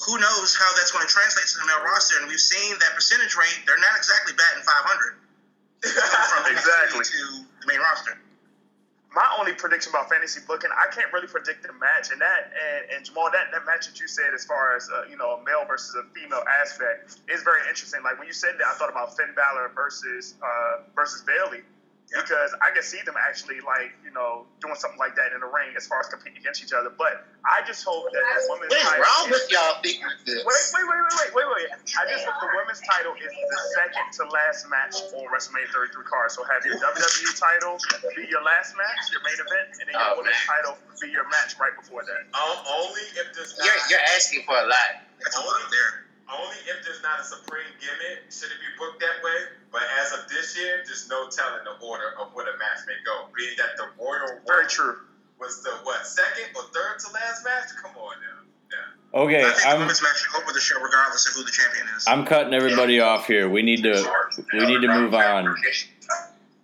[0.02, 2.18] who knows how that's going to translate to the male roster?
[2.18, 5.22] And we've seen that percentage rate; they're not exactly batting 500
[6.34, 7.06] from Exactly.
[7.06, 8.18] To the main roster.
[9.14, 12.98] My only prediction about fantasy booking, I can't really predict the match, and that and,
[12.98, 15.44] and Jamal, that, that match that you said as far as uh, you know a
[15.46, 18.02] male versus a female aspect is very interesting.
[18.02, 21.62] Like when you said that, I thought about Finn Balor versus uh, versus Bayley.
[22.16, 25.50] Because I can see them actually like you know doing something like that in the
[25.50, 26.94] ring as far as competing against each other.
[26.94, 30.08] But I just hope that the women's What is title wrong is- with y'all thinking
[30.26, 30.42] this?
[30.46, 31.68] Wait, wait, wait, wait, wait, wait, wait.
[32.00, 36.06] I just hope the women's title is the second to last match on WrestleMania 33
[36.08, 36.30] card.
[36.32, 37.76] So have your WWE title
[38.16, 40.52] be your last match, your main event, and then your Oh, women's man.
[40.54, 42.22] title be your match right before that.
[42.38, 44.90] Um, only if there's not, You're, you're asking for a lot.
[45.20, 46.06] That's a lot there.
[46.32, 49.40] Only if there's not a supreme gimmick should it be booked that way.
[49.72, 53.00] But as of this year, there's no telling the order of what a match may
[53.04, 53.28] go.
[53.36, 54.98] Being that the Royal Very true.
[55.40, 57.76] was the what second or third to last match?
[57.82, 58.40] Come on now.
[58.72, 59.20] Yeah.
[59.20, 61.52] Okay, I think the I'm women's match should open the show regardless of who the
[61.52, 62.08] champion is.
[62.08, 63.50] I'm cutting everybody off here.
[63.50, 63.98] We need to
[64.54, 65.56] we need to move on.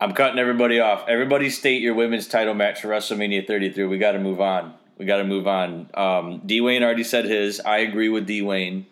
[0.01, 1.03] I'm cutting everybody off.
[1.09, 3.85] Everybody state your women's title match for WrestleMania 33.
[3.85, 4.73] We got to move on.
[4.97, 5.89] We got to move on.
[5.93, 7.59] Um, D Wayne already said his.
[7.59, 8.85] I agree with D Wayne.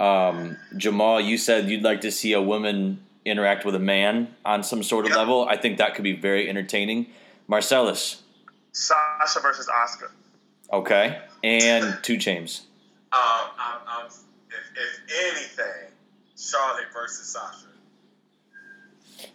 [0.00, 4.62] Um, Jamal, you said you'd like to see a woman interact with a man on
[4.62, 5.18] some sort of Yep.
[5.18, 5.48] level.
[5.48, 7.06] I think that could be very entertaining.
[7.48, 8.22] Marcellus,
[8.72, 10.10] Sasha versus Asuka.
[10.72, 12.62] okay, and Two Chains.
[13.12, 13.20] Um,
[13.58, 14.14] I'm, I'm, if,
[14.76, 15.92] if anything,
[16.38, 17.66] Charlotte versus Sasha.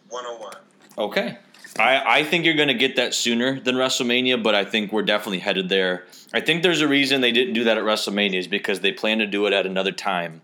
[0.10, 0.56] One on one.
[0.98, 1.38] Okay.
[1.80, 5.02] I, I think you're going to get that sooner than WrestleMania, but I think we're
[5.02, 6.04] definitely headed there.
[6.32, 9.18] I think there's a reason they didn't do that at WrestleMania is because they plan
[9.18, 10.42] to do it at another time.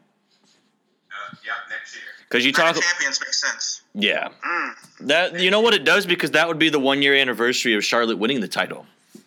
[1.12, 2.04] Uh, yep, next year.
[2.30, 3.82] Because you talk, champions makes sense.
[3.96, 4.74] yeah, Mm.
[5.08, 7.84] that you know what it does because that would be the one year anniversary of
[7.84, 8.86] Charlotte winning the title.
[9.16, 9.24] It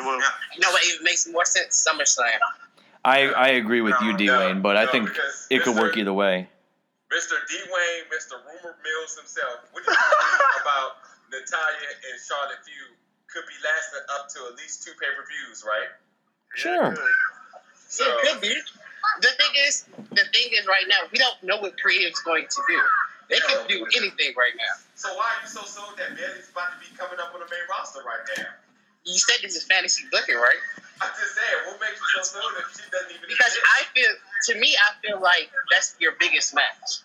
[0.00, 0.18] will.
[0.20, 0.28] Yeah.
[0.54, 0.82] You know what?
[0.84, 1.84] It makes more sense.
[1.86, 2.38] SummerSlam.
[3.04, 5.96] I, I agree with you, D No, Wayne, but I think because it could work
[5.96, 6.48] either way.
[7.12, 7.34] Mr.
[7.48, 7.54] D.
[7.70, 8.38] Wayne, Mr.
[8.42, 9.60] Rumor Mills himself.
[9.72, 10.96] What do you think about
[11.30, 12.96] Natalya and Charlotte feud?
[13.28, 15.90] Could be lasting up to at least two pay per views, right?
[16.54, 16.90] Sure.
[16.94, 16.98] good.
[17.88, 18.54] So, it could be.
[19.20, 22.60] The thing is, the thing is, right now we don't know what creative's going to
[22.68, 22.80] do.
[23.30, 24.74] They can do anything right now.
[24.94, 27.46] so why are you so sold that Bayley's about to be coming up on the
[27.46, 28.44] main roster right now?
[29.04, 30.60] You said this is fantasy booking, right?
[31.00, 33.66] I'm just saying, what makes you so sold that she doesn't even Because exist?
[33.80, 34.10] I feel,
[34.54, 37.00] to me, I feel like that's your biggest match.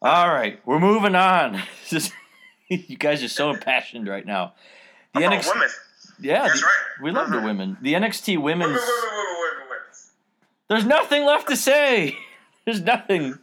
[0.00, 1.62] All right, we're moving on.
[2.68, 4.54] You guys are so impassioned right now.
[5.12, 5.68] The NXT, women?
[6.22, 7.02] Yeah, That's the- right.
[7.02, 7.76] we love the women.
[7.82, 8.72] The NXT women's.
[8.72, 9.78] wait, wait, wait.
[10.68, 12.16] There's nothing left to say.
[12.64, 13.38] There's nothing.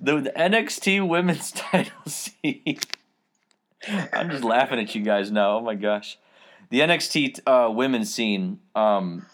[0.00, 2.78] The, the NXT women's title scene.
[4.12, 5.58] I'm just laughing at you guys now.
[5.58, 6.18] Oh my gosh.
[6.70, 9.26] The NXT uh, women's scene um,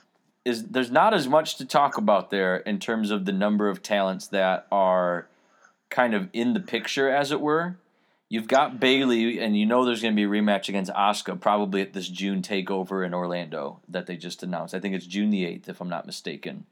[0.45, 3.83] is there's not as much to talk about there in terms of the number of
[3.83, 5.27] talents that are
[5.89, 7.77] kind of in the picture, as it were.
[8.33, 11.83] You've got Bayley, and you know there's going to be a rematch against Asuka probably
[11.83, 14.73] at this June takeover in Orlando that they just announced.
[14.73, 16.65] I think it's June the 8th, if I'm not mistaken.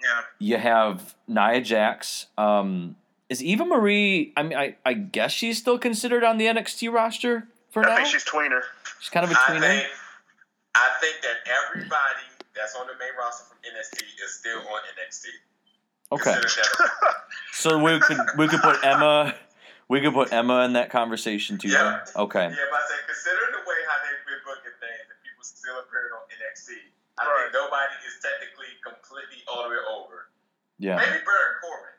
[0.00, 0.20] Yeah.
[0.38, 2.26] You have Nia Jax.
[2.38, 2.94] Um,
[3.28, 4.32] is Eva Marie?
[4.36, 7.96] I mean, I, I guess she's still considered on the NXT roster for I now.
[7.96, 8.60] think she's tweener.
[9.00, 9.60] She's kind of a tweener.
[9.60, 9.88] think,
[10.76, 15.26] I think that everybody that's on the main roster from NXT is still on NXT.
[16.12, 16.40] Okay,
[17.52, 19.34] so we could we could put Emma.
[19.90, 21.68] We could put Emma in that conversation too.
[21.68, 22.06] Yeah.
[22.06, 22.22] then?
[22.24, 22.46] Okay.
[22.46, 25.82] Yeah, but I say considering the way how they've been booking things, and people still
[25.82, 26.78] appearing on NXT,
[27.18, 27.50] I Right.
[27.50, 30.30] think nobody is technically completely all the way over.
[30.78, 30.94] Yeah.
[30.94, 31.94] Maybe Baron Corbin.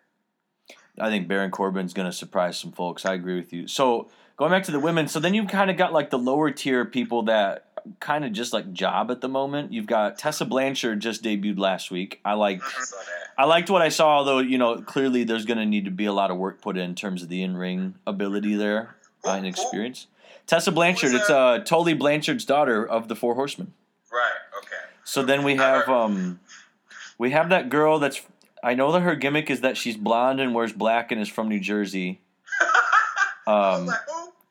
[1.04, 3.06] I think Baron Corbin's going to surprise some folks.
[3.06, 3.68] I agree with you.
[3.68, 6.50] So going back to the women, so then you've kind of got like the lower
[6.50, 9.74] tier people that kind of just like job at the moment.
[9.74, 12.20] You've got Tessa Blanchard just debuted last week.
[12.24, 13.06] I like I saw that.
[13.38, 16.06] I liked what I saw, although you know clearly there's going to need to be
[16.06, 19.32] a lot of work put in in terms of the in ring ability there uh,
[19.32, 20.08] and experience.
[20.48, 23.74] Tessa Blanchard, it's uh, Tully Blanchard's daughter of the Four Horsemen.
[24.12, 24.32] Right.
[24.58, 24.84] Okay.
[25.04, 26.40] So then we have um,
[27.18, 28.22] we have that girl that's
[28.64, 31.50] I know that her gimmick is that she's blonde and wears black and is from
[31.50, 32.22] New Jersey.
[33.48, 33.90] Um,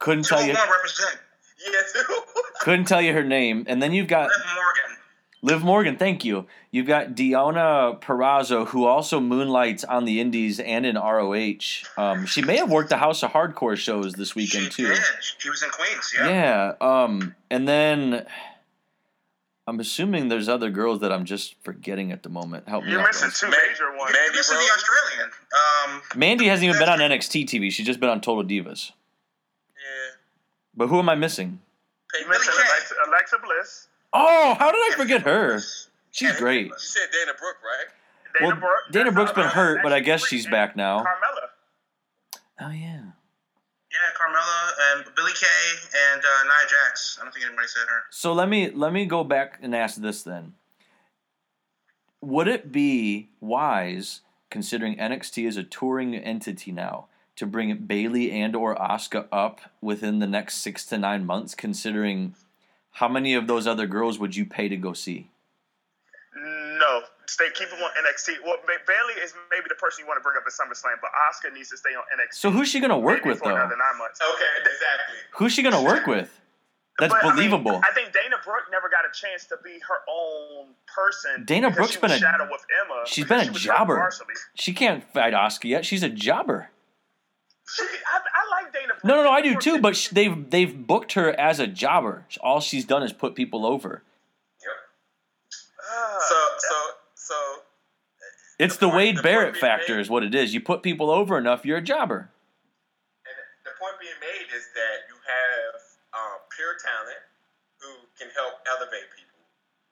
[0.00, 1.20] couldn't tell you represent.
[1.64, 2.19] Yeah, too.
[2.60, 3.64] Couldn't tell you her name.
[3.68, 4.96] And then you've got Liv Morgan.
[5.42, 6.46] Liv Morgan, thank you.
[6.70, 11.56] You've got Deonna Purrazzo, who also moonlights on the Indies and in ROH.
[11.96, 14.88] Um, she may have worked the House of Hardcore shows this weekend she too.
[14.88, 14.98] did.
[15.38, 16.14] She was in Queens.
[16.16, 16.28] Yeah.
[16.28, 16.72] Yeah.
[17.04, 18.26] Um, and then
[19.66, 22.68] I'm assuming there's other girls that I'm just forgetting at the moment.
[22.68, 23.06] Help me You're out.
[23.06, 23.40] missing guys.
[23.40, 24.12] two Man- major ones.
[24.12, 24.66] Mandy This is Rose.
[24.66, 25.30] the Australian.
[25.94, 27.72] Um, Mandy hasn't even been on NXT TV.
[27.72, 28.90] She's just been on Total Divas.
[29.74, 30.16] Yeah.
[30.76, 31.60] But who am I missing?
[32.14, 32.70] You Peyton missing Billie Kay.
[32.70, 35.60] Alexa, Alexa Bliss, Oh, how did I forget her?
[36.10, 36.66] She's great.
[36.66, 37.86] You said Dana Brooke, right?
[38.38, 38.92] Dana Well, Brooke.
[38.92, 40.98] Dana Brooke's been hurt, but I guess she's back now.
[41.00, 41.46] Carmella.
[42.62, 43.00] Oh yeah.
[43.00, 45.46] yeah, Carmella and Billie Kay
[46.12, 47.18] and uh, Nia Jax.
[47.20, 48.02] I don't think anybody said her.
[48.10, 50.54] So let me let me go back and ask this then.
[52.22, 54.20] Would it be wise,
[54.50, 60.18] considering NXT is a touring entity now, to bring Bayley and or Asuka up within
[60.18, 61.54] the next six to nine months?
[61.54, 62.34] Considering
[62.92, 65.30] how many of those other girls would you pay to go see?
[66.36, 68.34] No, stay keep them on NXT.
[68.44, 71.10] Well, Ba- Bayley is maybe the person you want to bring up at SummerSlam, but
[71.10, 72.34] Asuka needs to stay on NXT.
[72.34, 73.50] So who's she gonna work with though?
[73.50, 74.20] Another nine months.
[74.22, 75.16] Okay, exactly.
[75.36, 76.36] Who's she gonna work with?
[76.98, 77.80] That's But, I mean, believable.
[77.82, 81.44] I, think Dana Brooke never got a chance to be her own person.
[81.46, 83.02] Dana because Brooke's she been a- shadow with Emma.
[83.06, 84.10] she's because been a she jobber.
[84.54, 85.86] She can't fight Asuka yet.
[85.86, 86.68] She's a jobber.
[87.76, 88.86] She, I, I like Dana.
[88.88, 89.04] Brooke.
[89.04, 89.30] No, no, no.
[89.30, 89.80] I do too.
[89.80, 92.26] But sh- they've they've booked her as a jobber.
[92.40, 94.02] All she's done is put people over.
[94.62, 94.70] Yep.
[95.90, 96.76] Ah, So, so,
[97.14, 97.34] so.
[98.58, 100.52] It's The the, point- Wade the Barrett factor, made- is what it is.
[100.52, 102.28] You put people over enough, you're a jobber.
[103.24, 105.80] And the point being made is that you have
[106.12, 107.22] um, pure talent
[107.80, 109.40] who can help elevate people,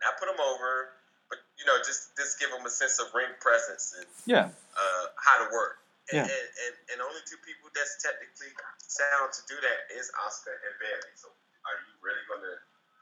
[0.05, 0.91] not put them over,
[1.31, 4.51] but you know, just just give them a sense of ring presence and Yeah.
[4.77, 5.79] uh, how to work.
[6.11, 6.25] And, Yeah.
[6.25, 8.49] and, and, and only two people that's technically
[8.89, 11.13] sound to do that is Asuka and Bayley.
[11.21, 11.29] So
[11.69, 12.55] are you really going to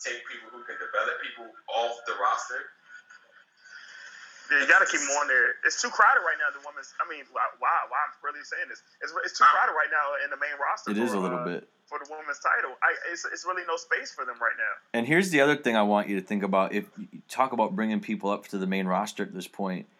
[0.02, 2.66] take people who can develop people off the roster?
[4.50, 5.58] Yeah, you got to keep them on there.
[5.66, 6.54] It's too crowded right now.
[6.54, 6.94] The women's.
[7.02, 7.42] I mean, why?
[7.58, 8.78] Why why I'm really saying this?
[9.02, 10.94] It's, it's too crowded right now in the main roster.
[10.94, 11.68] It is for, a little uh, bit.
[11.90, 12.78] for the women's title.
[12.78, 14.74] I, it's, it's really no space for them right now.
[14.94, 16.72] And here's the other thing I want you to think about.
[16.72, 19.90] If you talk about bringing people up to the main roster at this point,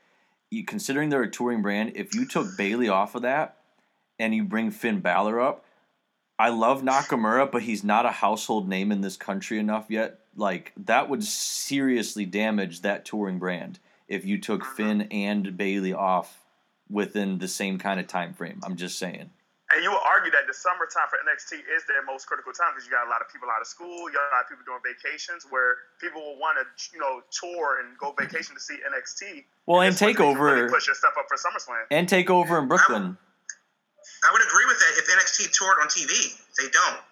[0.50, 3.56] you, considering they're a touring brand, if you took Bayley off of that
[4.18, 5.64] and you bring Finn Balor up,
[6.38, 10.20] I love Nakamura, but he's not a household name in this country enough yet.
[10.36, 16.44] Like that would seriously damage that touring brand if you took Finn and Bayley off
[16.90, 18.60] within the same kind of time frame.
[18.64, 19.30] I'm just saying.
[19.76, 22.88] And you would argue that the summertime for NXT is their most critical time because
[22.88, 24.64] you got a lot of people out of school, you got a lot of people
[24.64, 26.64] doing vacations where people will want to,
[26.96, 29.44] you know, tour and go vacation to see NXT.
[29.68, 31.84] Well, and This way take over really push your stuff up for SummerSlam.
[31.92, 33.20] and take over in Brooklyn.
[34.24, 36.08] I would agree with that if NXT toured on TV.
[36.56, 37.04] They don't.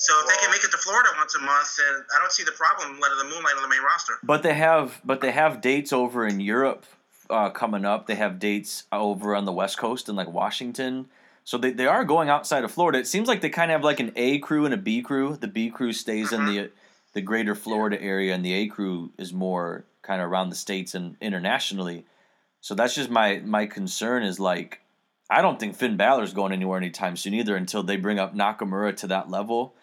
[0.00, 2.44] So if they can make it to Florida once a month, then I don't see
[2.44, 4.14] the problem letting the moonlight on the main roster.
[4.22, 6.86] But they have, but they have dates over in Europe
[7.28, 8.06] uh, coming up.
[8.06, 11.08] They have dates over on the West Coast in like Washington.
[11.46, 12.98] So they, they are going outside of Florida.
[12.98, 15.36] It seems like they kind of have like an A crew and a B crew.
[15.36, 16.74] The B crew stays in the mm-hmm.
[17.12, 20.96] the greater Florida area, and the A crew is more kind of around the states
[20.96, 22.04] and internationally.
[22.62, 24.80] So that's just my my concern is like
[25.30, 28.96] I don't think Finn Balor's going anywhere anytime soon either until they bring up Nakamura
[28.96, 29.76] to that level.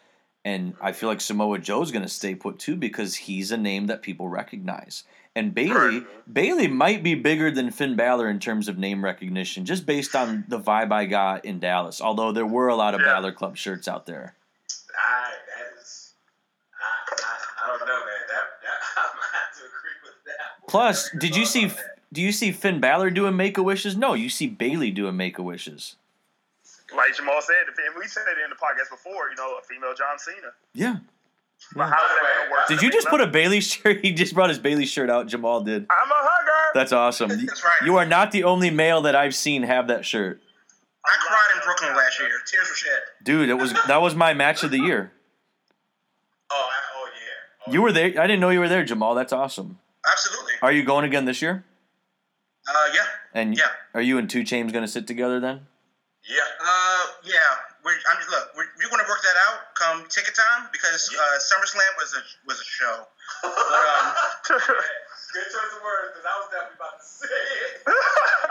[0.44, 3.88] And I feel like Samoa Joe's going to stay put too because he's a name
[3.88, 5.06] that people recognize.
[5.36, 9.86] And Bayley, Bayley might be bigger than Finn Balor in terms of name recognition, just
[9.88, 12.02] based on the vibe I got in Dallas.
[12.02, 13.08] Although there were a lot of Yeah.
[13.08, 14.36] Balor Club shirts out there.
[14.96, 16.14] I, that is,
[16.80, 18.06] I, I, I don't know, man.
[18.28, 20.68] That, that gonna have to agree with that.
[20.68, 21.68] Plus, did you see?
[21.68, 21.90] Thought on that.
[22.14, 23.98] Do you see Finn Balor doing Make a Wishes?
[23.98, 25.96] No, you see Bayley doing Make a Wishes.
[26.96, 27.56] Like Jamal said,
[27.88, 30.54] and we said it in the podcast before, you know, a female John Cena.
[30.76, 30.98] Yeah.
[31.76, 32.68] But how is that going to work?
[32.68, 34.00] Did you just put a Bayley shirt?
[34.04, 35.28] He just brought his Bayley shirt out.
[35.28, 35.84] Jamal did.
[35.90, 36.52] I'm a hugger.
[36.74, 37.30] That's awesome.
[37.30, 37.82] That's right.
[37.86, 40.42] You are not the only male that I've seen have that shirt,
[41.06, 42.30] I cried in Brooklyn last year.
[42.46, 43.02] Tears were shed.
[43.24, 43.50] dude.
[43.50, 45.12] It was that was my match of the year.
[46.52, 47.68] Oh, I, oh yeah.
[47.68, 48.06] Oh, You were there.
[48.20, 49.14] I didn't know you were there, Jamal.
[49.16, 49.80] That's awesome.
[50.10, 50.54] Absolutely.
[50.62, 51.64] Are you going again this year?
[52.68, 53.02] Uh, yeah.
[53.34, 53.68] And Yeah.
[53.94, 55.62] are you and Two Chains going to sit together then?
[56.30, 56.38] Yeah.
[56.64, 57.34] Uh, yeah.
[57.84, 61.12] We're, I mean, look, we're, we're going to work that out come ticket time because
[61.12, 62.96] uh, SummerSlam was a was a show.
[63.44, 64.08] But, um,
[65.34, 67.74] Good choice of words, because I was definitely about to say it.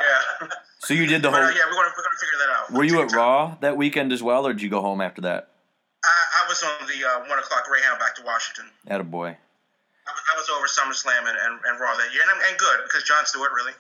[0.03, 0.59] yeah.
[0.83, 1.49] So you did the But, whole.
[1.49, 2.65] uh, yeah, we're going to we're gonna figure that out.
[2.75, 3.17] Were you at time.
[3.23, 5.55] Raw that weekend as well, or did you go home after that?
[6.03, 8.67] I, I was on the uh, one o'clock Greyhound back to Washington.
[8.91, 9.31] Attaboy.
[9.39, 12.83] I was, I was over SummerSlam and, and, and Raw that year, and, and good
[12.83, 13.73] because John Stewart really.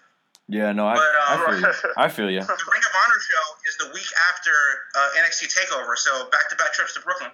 [0.53, 1.74] Yeah, no, I, But, I um, feel you.
[1.96, 2.40] I feel you.
[2.46, 4.50] The Ring of Honor show is the week after
[4.94, 7.30] uh, NXT Takeover, so back-to-back trips to Brooklyn.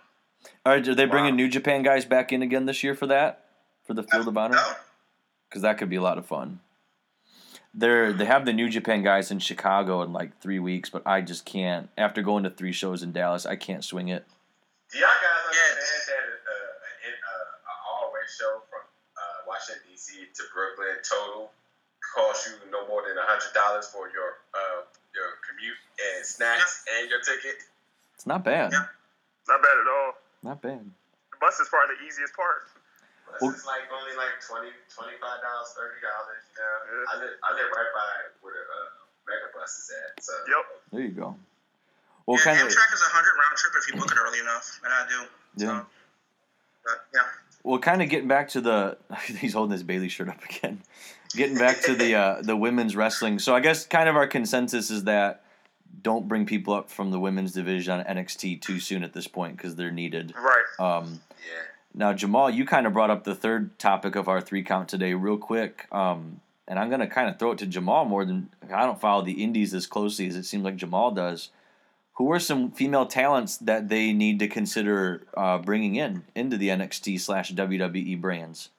[0.64, 1.36] All right, are they bringing Wow.
[1.38, 3.44] New Japan guys back in again this year for that?
[3.84, 4.54] For the Field of Honor?
[4.54, 4.72] No,
[5.48, 6.60] Because that could be a lot of fun.
[7.74, 11.20] They're they have the New Japan guys in Chicago in like three weeks, but I
[11.20, 11.88] just can't.
[11.98, 14.24] After going to three shows in Dallas, I can't swing it.
[14.92, 15.72] Do y'all guys Yes.
[15.74, 18.82] understand that uh, an uh, an all-way show from
[19.16, 20.26] uh, Washington D.C.
[20.34, 21.50] to Brooklyn total
[22.18, 24.82] costs you no more than hundred dollars for your uh,
[25.14, 27.62] your commute and snacks and your ticket?
[28.18, 28.74] It's not bad.
[28.74, 28.90] Yeah.
[29.46, 30.10] Not bad at all.
[30.42, 30.82] Not bad.
[31.30, 32.66] The bus is probably the easiest part.
[33.30, 35.22] This Well- is like only like 20 $25, $30.
[35.78, 36.10] You
[36.58, 37.06] Yeah.
[37.06, 38.10] I live I live right by
[38.42, 38.88] where the uh,
[39.30, 40.18] mega bus is at.
[40.24, 40.64] So Yep.
[40.90, 41.38] There you go.
[42.26, 42.58] Well, yeah, kind.
[42.58, 45.18] Amtrak is a hundred round trip if you book it early enough, and I do.
[45.56, 45.80] Yeah.
[45.80, 45.86] So,
[46.84, 47.20] but, yeah.
[47.62, 48.98] Well, kind of getting back to the
[49.38, 50.82] he's holding his Bayley shirt up again.
[51.36, 53.38] Getting back to the uh, the women's wrestling.
[53.38, 55.44] So I guess kind of our consensus is that
[56.02, 59.56] don't bring people up from the women's division on NXT too soon at this point
[59.56, 60.34] because they're needed.
[60.36, 60.64] Right.
[60.98, 61.62] Um, yeah.
[61.94, 65.14] now Jamal, you kind of brought up the third topic of our three count today,
[65.14, 65.86] real quick.
[65.92, 69.22] Um, and I'm gonna kind of throw it to Jamal more than I don't follow
[69.22, 71.50] the indies as closely as it seems like Jamal does.
[72.14, 76.68] Who are some female talents that they need to consider uh, bringing in into the
[76.68, 78.70] NXT slash WWE brands?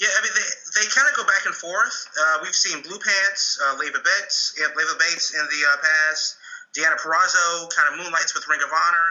[0.00, 0.40] Yeah, I mean, they,
[0.80, 2.08] they kind of go back and forth.
[2.16, 6.36] Uh, we've seen Blue Pants, uh, Leva Bates, yeah, Leva Bates in the uh, past.
[6.72, 9.08] Deonna Purrazzo kind of moonlights with Ring of Honor.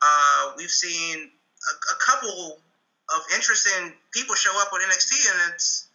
[0.00, 2.58] Uh, we've seen a, a couple
[3.12, 5.88] of interesting people show up with NXT, and it's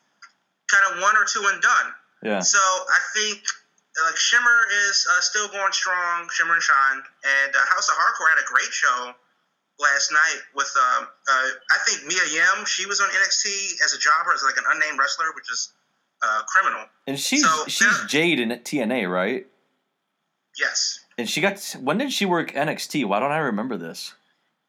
[0.68, 1.88] kind of one or two and done.
[2.22, 2.40] Yeah.
[2.42, 3.42] So I think
[3.98, 4.60] uh, like Shimmer
[4.90, 8.48] is uh, still going strong, Shimmer and Shine, and uh, House of Hardcore had a
[8.48, 9.16] great show
[9.80, 12.66] last night with um, uh, I think Mia Yim.
[12.66, 15.74] She was on NXT as a jobber, as like an unnamed wrestler, which is
[16.24, 16.86] uh, criminal.
[17.08, 18.06] And she's So, she's.
[18.08, 19.46] Jade in TNA, right?
[20.58, 23.06] Yes, And she got when did she work NXT?
[23.06, 24.14] Why don't I remember this?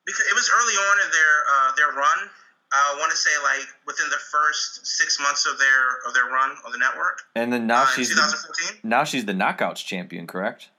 [0.06, 2.30] because it was early on in their uh, their run.
[2.72, 6.50] I want to say like within the first six months of their of their run
[6.64, 7.22] on the network.
[7.34, 10.70] And then now uh, she's the, now she's the Knockouts champion, correct?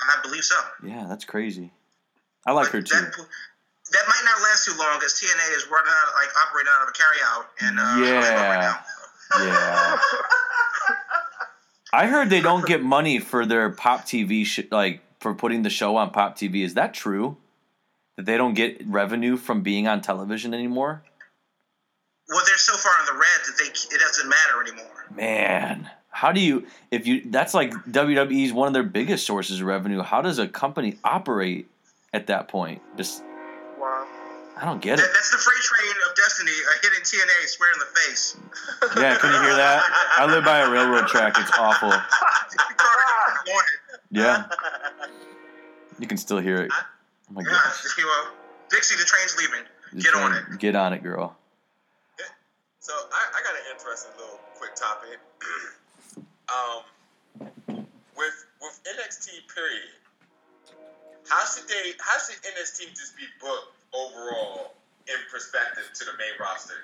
[0.00, 0.56] I believe so.
[0.84, 1.72] Yeah, that's crazy.
[2.46, 2.94] I like her too.
[2.94, 3.12] That,
[3.92, 6.88] that might not last too long because TNA is running out, like operating out of
[6.88, 8.48] a carryout and uh, Yeah.
[8.48, 9.44] right now.
[9.44, 9.98] Yeah.
[11.92, 15.70] I heard they don't get money for their Pop TV sh- like for putting the
[15.70, 16.64] show on Pop TV.
[16.64, 17.36] Is that true?
[18.16, 21.02] That they don't get revenue from being on television anymore?
[22.28, 23.66] Well, they're so far in the red that they
[23.96, 25.04] it doesn't matter anymore.
[25.14, 29.66] Man, how do you if you that's like WWE's one of their biggest sources of
[29.66, 30.02] revenue.
[30.02, 31.68] How does a company operate
[32.14, 32.80] at that point?
[32.96, 33.22] Just
[33.78, 34.06] Wow.
[34.56, 35.04] I don't get it.
[35.12, 38.36] That's the freight train of destiny uh, hitting TNA square in the face.
[38.96, 39.82] Yeah, can you hear that?
[40.16, 41.34] I live by a railroad track.
[41.38, 41.90] It's awful.
[41.90, 42.02] Carter
[42.78, 43.78] got what he wanted.
[44.10, 44.44] Yeah.
[45.98, 46.70] You can still hear it.
[46.72, 47.84] Oh my Yeah, gosh.
[47.98, 48.28] you know,
[48.70, 49.64] Dixie, the train's leaving.
[49.92, 50.58] The Get on it.
[50.58, 51.36] Get on it, girl.
[52.78, 55.18] So I, I got an interesting little quick topic.
[56.52, 57.86] um,
[58.16, 59.88] with with NXT period,
[61.28, 61.92] how should they?
[62.00, 64.74] How should NXT just be booked overall
[65.06, 66.74] in perspective to the main roster,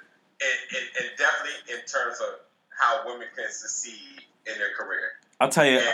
[0.40, 5.20] and, and, and definitely in terms of how women can succeed in their career.
[5.40, 5.78] I'll tell you.
[5.78, 5.88] And, and,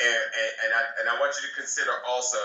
[0.00, 2.38] and, and, I, and I want you to consider also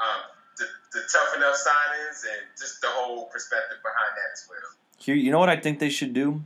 [0.00, 0.20] um,
[0.56, 4.58] the, the tough enough signings and just the whole perspective behind that as well.
[4.98, 6.42] Here, you know what I think they should do?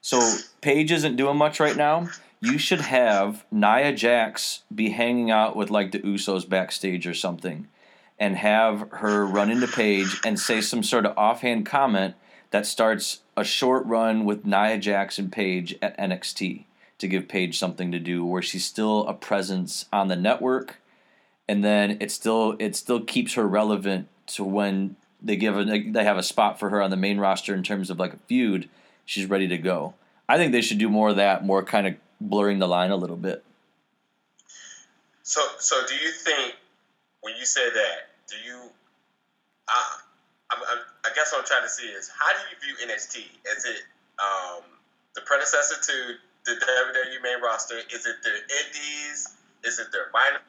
[0.00, 0.20] So
[0.60, 2.08] Paige isn't doing much right now.
[2.44, 7.68] You should have Nia Jax be hanging out with like the Usos backstage or something,
[8.18, 12.16] and have her run into Paige and say some sort of offhand comment
[12.50, 16.64] that starts a short run with Nia Jax and Paige at NXT
[16.98, 20.82] to give Paige something to do, where she's still a presence on the network,
[21.48, 26.04] and then it still it still keeps her relevant to when they give a, they
[26.04, 28.68] have a spot for her on the main roster in terms of like a feud.
[29.06, 29.94] She's ready to go.
[30.28, 32.96] I think they should do more of that, more kind of blurring the line a
[32.96, 33.44] little bit.
[35.22, 36.54] So, so do you think
[37.22, 38.60] when you say that, do you?
[39.68, 39.96] I,
[40.50, 40.78] I'm, I'm,
[41.14, 43.24] guess what I'm trying to see is how do you view NXT?
[43.56, 43.82] Is it
[44.20, 44.62] um,
[45.14, 45.96] the predecessor to
[46.44, 47.78] the WWE main roster?
[47.92, 49.28] Is it their Indies?
[49.64, 50.40] Is it their minor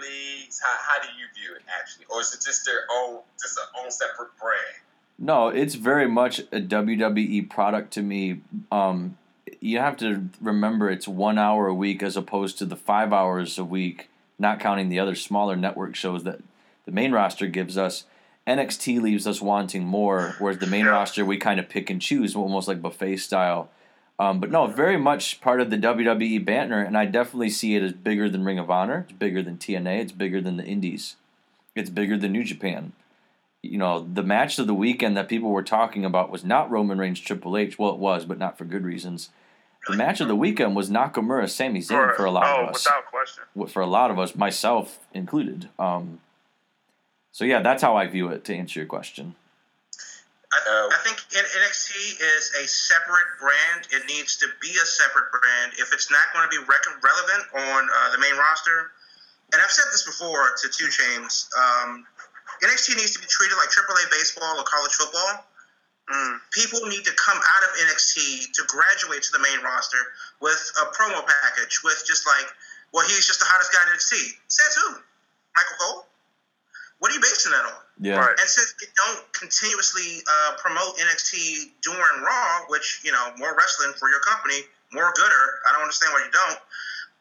[0.00, 0.60] leagues?
[0.62, 3.82] How, how do you view it actually, or is it just their own, just their
[3.82, 4.82] own separate brand?
[5.18, 8.40] No, it's very much a WWE product to me.
[8.70, 9.16] Um,
[9.62, 13.58] you have to remember it's one hour a week as opposed to the five hours
[13.58, 14.08] a week,
[14.38, 16.40] not counting the other smaller network shows that
[16.84, 18.04] the main roster gives us.
[18.46, 20.90] NXT leaves us wanting more, whereas the main Yeah.
[20.90, 23.70] roster we kind of pick and choose, almost like buffet style.
[24.18, 27.82] Um, but no, very much part of the WWE banter, and I definitely see it
[27.82, 29.06] as bigger than Ring of Honor.
[29.08, 30.00] It's bigger than TNA.
[30.00, 31.16] It's bigger than the Indies.
[31.76, 32.92] It's bigger than New Japan.
[33.62, 36.98] You know, the match of the weekend that people were talking about was not Roman
[36.98, 37.78] Reigns Triple H.
[37.78, 39.30] Well, it was, but not for good reasons.
[39.88, 42.84] The match of the weekend was Nakamura Sami Zayn for a lot oh, of us.
[42.84, 43.44] without question.
[43.68, 45.68] For a lot of us, myself included.
[45.78, 46.20] Um,
[47.32, 48.44] so yeah, that's how I view it.
[48.44, 49.34] To answer your question.
[50.52, 53.88] I, Uh, I think NXT is a separate brand.
[53.90, 55.72] It needs to be a separate brand.
[55.78, 58.92] If it's not going to be rec- relevant on uh, the main roster,
[59.52, 62.06] and I've said this before to Two Chains, um,
[62.62, 65.44] NXT needs to be treated like AAA baseball or college football.
[66.12, 66.38] Mm.
[66.52, 69.98] People need to come out of NXT to graduate to the main roster
[70.40, 72.46] with a promo package, with just like,
[72.92, 74.36] well, he's just the hottest guy in NXT.
[74.48, 75.00] Says who?
[75.56, 76.06] Michael Cole?
[76.98, 77.82] What are you basing that on?
[77.98, 78.20] Yeah.
[78.20, 78.36] Right.
[78.38, 83.92] And since they don't continuously uh, promote NXT during Raw, which you know more wrestling
[83.98, 85.44] for your company, more gooder.
[85.68, 86.60] I don't understand why you don't.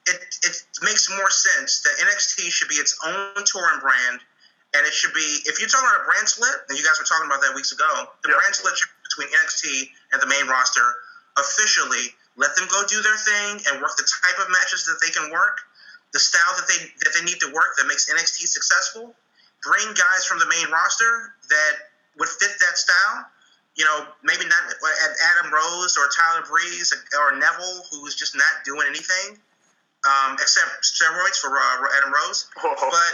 [0.08, 4.20] It it makes more sense that NXT should be its own touring brand,
[4.74, 7.06] and it should be if you're talking about a brand split, and you guys were
[7.06, 8.40] talking about that weeks ago, the Yeah.
[8.40, 10.86] brand split should be between NXT and the main roster
[11.38, 12.16] officially.
[12.36, 15.30] Let them go do their thing and work the type of matches that they can
[15.32, 15.60] work,
[16.14, 19.16] the style that they that they need to work that makes NXT successful
[19.64, 21.74] bring guys from the main roster that
[22.18, 23.26] would fit that style.
[23.76, 24.64] You know, maybe not
[25.38, 29.40] Adam Rose or Tyler Breeze or Neville, who's just not doing anything
[30.06, 32.48] um, except steroids for uh, Adam Rose.
[32.62, 33.14] But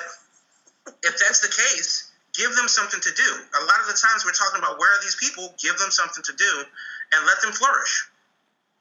[1.03, 3.29] if that's the case, give them something to do.
[3.61, 6.23] A lot of the times we're talking about where are these people, give them something
[6.23, 6.51] to do
[7.13, 8.07] and let them flourish.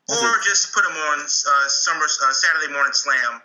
[0.09, 0.44] That's or it.
[0.44, 3.42] just put them on uh, summer uh, Saturday morning slam,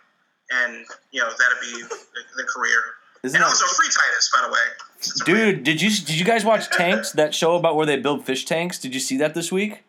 [0.50, 1.98] and you know that'll be the,
[2.36, 2.78] the career.
[3.24, 4.58] Isn't And that, also free Titus, by the way.
[5.00, 5.56] Since it's a brand.
[5.56, 5.64] dude?
[5.64, 7.12] Did you did you guys watch Tanks?
[7.12, 8.78] That show about where they build fish tanks?
[8.78, 9.82] Did you see that this week?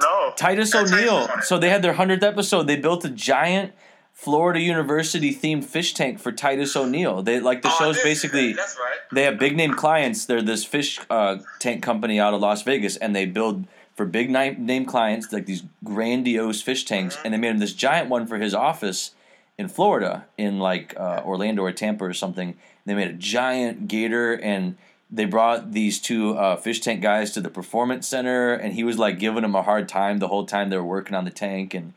[0.00, 0.32] No.
[0.36, 1.14] Titus Yeah, Titus O'Neil.
[1.18, 1.44] was on it.
[1.44, 2.64] So they had their hundredth episode.
[2.66, 3.72] They built a giant
[4.14, 7.20] Florida University themed fish tank for Titus O'Neil.
[7.22, 8.52] They like the Oh, show's basically.
[8.54, 8.94] That's right.
[9.12, 10.24] they have big name clients.
[10.24, 14.30] They're this fish uh, tank company out of Las Vegas, and they build for big
[14.30, 17.18] name clients like these grandiose fish tanks.
[17.24, 19.10] And they made him this giant one for his office
[19.58, 22.56] in Florida, in like uh, Orlando or Tampa or something.
[22.86, 24.76] They made a giant gator, and
[25.10, 28.96] they brought these two uh, fish tank guys to the performance center, and he was
[28.96, 31.74] like giving them a hard time the whole time they were working on the tank.
[31.74, 31.94] And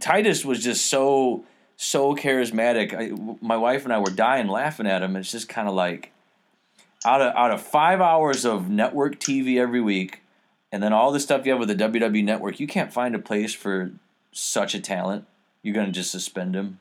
[0.00, 1.44] Titus was just so
[1.76, 2.94] so charismatic.
[2.94, 5.16] I, my wife and I were dying laughing at him.
[5.16, 6.12] It's just kind of like
[7.04, 10.22] out of out of five hours of network TV every week,
[10.70, 13.18] and then all the stuff you have with the WWE Network, you can't find a
[13.18, 13.92] place for
[14.32, 15.26] such a talent.
[15.62, 16.80] You're gonna just suspend him.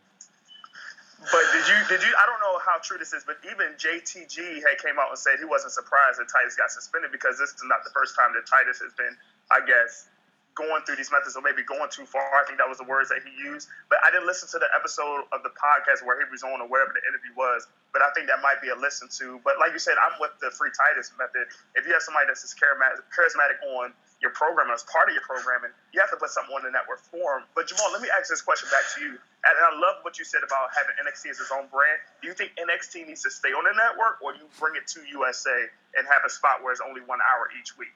[1.31, 4.61] But did you did you I don't know how true this is, but even JTG
[4.61, 7.63] had came out and said he wasn't surprised that Titus got suspended because this is
[7.65, 9.15] not the first time that Titus has been,
[9.49, 10.09] I guess,
[10.55, 12.23] going through these methods or maybe going too far.
[12.35, 13.71] I think that was the words that he used.
[13.87, 16.67] But I didn't listen to the episode of the podcast where he was on or
[16.67, 17.67] wherever the interview was.
[17.95, 19.39] But I think that might be a listen to.
[19.43, 21.47] But like you said, I'm with the free Titus method.
[21.75, 25.71] If you have somebody that's as charismatic, on your programming as part of your programming,
[25.91, 27.43] you have to put something on the network form.
[27.55, 29.13] But Jamal, let me ask this question back to you.
[29.17, 31.97] And I love what you said about having NXT as its own brand.
[32.21, 34.85] Do you think NXT needs to stay on the network, or do you bring it
[34.93, 35.57] to USA
[35.97, 37.91] and have a spot where it's only one hour each week?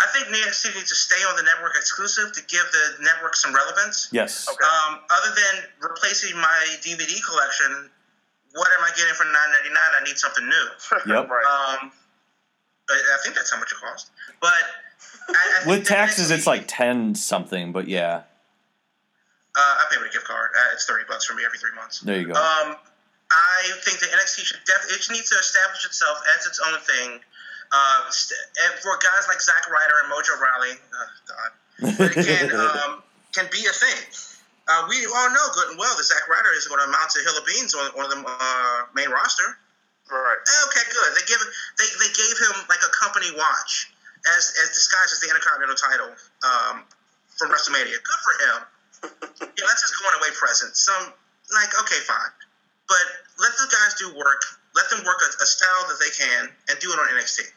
[0.00, 3.52] I think NXT needs to stay on the network exclusive to give the network some
[3.54, 4.08] relevance.
[4.12, 4.46] Yes.
[4.48, 4.62] Okay.
[4.62, 7.90] Um, other than replacing my DVD collection,
[8.54, 9.90] what am I getting for nine ninety nine?
[10.00, 10.66] I need something new.
[11.14, 11.28] Yep.
[11.28, 11.78] right.
[11.82, 11.90] Um,
[12.90, 14.10] I, I think that's how much it costs.
[14.40, 14.52] But
[15.28, 17.72] I, I With taxes, it's like ten something.
[17.72, 18.22] But yeah,
[19.56, 20.50] uh, I pay with a gift card.
[20.56, 22.00] Uh, it's thirty bucks for me every three months.
[22.00, 22.34] there you go.
[22.34, 22.76] Um,
[23.30, 27.20] I think that NXT should def- it needs to establish itself as its own thing.
[27.68, 31.50] Uh, st- and for guys like Zack Ryder and Mojo Rawley, oh God,
[32.00, 33.04] but it can um,
[33.36, 34.00] can be a thing.
[34.68, 37.24] Uh, we all know good and well that Zack Ryder is going to amount to
[37.24, 39.56] Hill of Beans on, on the uh, main roster.
[40.12, 40.40] right.
[40.68, 41.10] Okay, good.
[41.16, 41.40] They give
[41.80, 43.92] they, they gave him like a company watch
[44.36, 46.12] as as disguised as the Intercontinental title
[46.44, 46.84] um,
[47.36, 47.96] from WrestleMania.
[47.96, 48.58] Good for him.
[49.56, 50.76] yeah, that's his going away present.
[50.76, 51.16] Some
[51.52, 52.32] like okay, fine,
[52.88, 53.04] but
[53.40, 54.40] let the guys do work.
[54.76, 57.48] Let them work a, a style that they can and do it on NXT.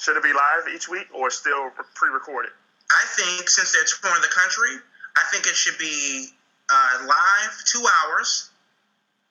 [0.00, 2.52] Should it be live each week or still pre-recorded?
[2.90, 4.80] I think since they're touring the country,
[5.14, 6.26] I think it should be
[6.72, 8.48] uh, live two hours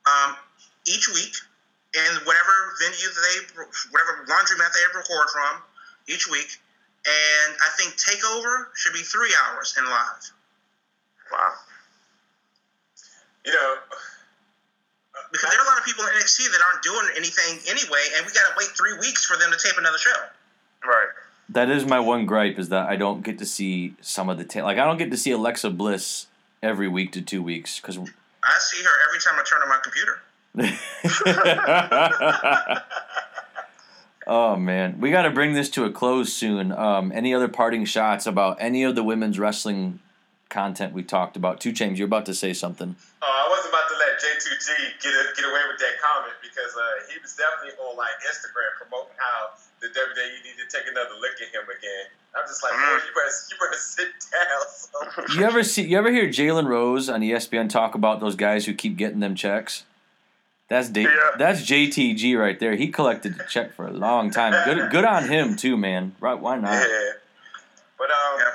[0.06, 0.36] um,
[0.86, 1.34] each week
[1.98, 2.54] in whatever
[2.86, 5.58] venue they, whatever laundromat they record from
[6.08, 6.54] each week.
[7.02, 10.24] And I think Takeover should be three hours and live.
[11.32, 11.54] Wow.
[13.44, 13.76] You know,
[15.32, 18.26] Because there are a lot of people in NXT that aren't doing anything anyway, and
[18.28, 20.30] we got to wait three weeks for them to tape another show.
[20.86, 21.08] Right.
[21.50, 24.44] That is my one gripe is that I don't get to see some of the
[24.44, 26.28] ta- like I don't get to see Alexa Bliss
[26.62, 29.80] every week to two weeks because I see her every time I turn on my
[29.84, 30.20] computer.
[34.28, 36.72] oh man, we got to bring this to a close soon.
[36.72, 40.00] Um, any other parting shots about any of the women's wrestling
[40.50, 41.60] content we talked about?
[41.60, 42.96] Two James, you're about to say something.
[43.22, 46.76] Uh, I wasn't about to let JTG get a, get away with that comment because
[46.76, 49.52] uh, he was definitely on like Instagram promoting how
[49.82, 52.08] the WWE need to take another look at him again.
[52.36, 55.26] I'm just like, boy, you better, you better sit down.
[55.28, 55.36] So.
[55.40, 55.84] You ever see?
[55.88, 59.36] You ever hear Jalen Rose on ESPN talk about those guys who keep getting them
[59.36, 59.84] checks?
[60.70, 61.32] That's D- Yeah.
[61.38, 62.76] that's JTG right there.
[62.76, 64.54] He collected the check for a long time.
[64.66, 66.14] Good good on him too, man.
[66.20, 66.38] Right?
[66.38, 66.74] Why not?
[66.86, 67.18] Yeah.
[67.98, 68.54] But um, Yeah.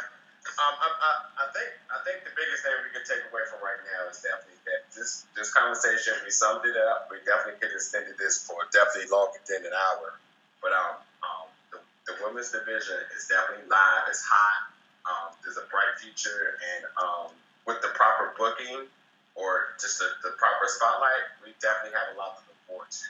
[0.63, 1.11] um I, I,
[1.43, 4.23] I think I think the biggest thing we can take away from right now is
[4.23, 7.11] definitely that this this conversation we summed it up.
[7.11, 10.15] We definitely could have extended this for definitely longer than an hour.
[10.63, 11.04] But um, the, the
[12.25, 14.09] women's division is definitely live.
[14.09, 14.73] It's hot.
[15.05, 17.29] Um, there's a bright future, and um,
[17.69, 18.89] with the proper booking
[19.37, 23.07] or just the, the proper spotlight, we definitely have a lot to look forward to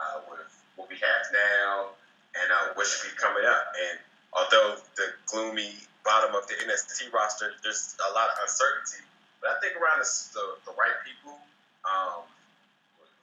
[0.00, 0.48] uh, with
[0.80, 1.92] what we have now
[2.40, 3.74] and uh, what should be coming up.
[3.76, 3.96] And
[4.32, 9.02] although the gloomy bottom of the NXT roster, there's a lot of uncertainty.
[9.42, 11.36] But I think around the, the, the right people,
[11.84, 12.24] um,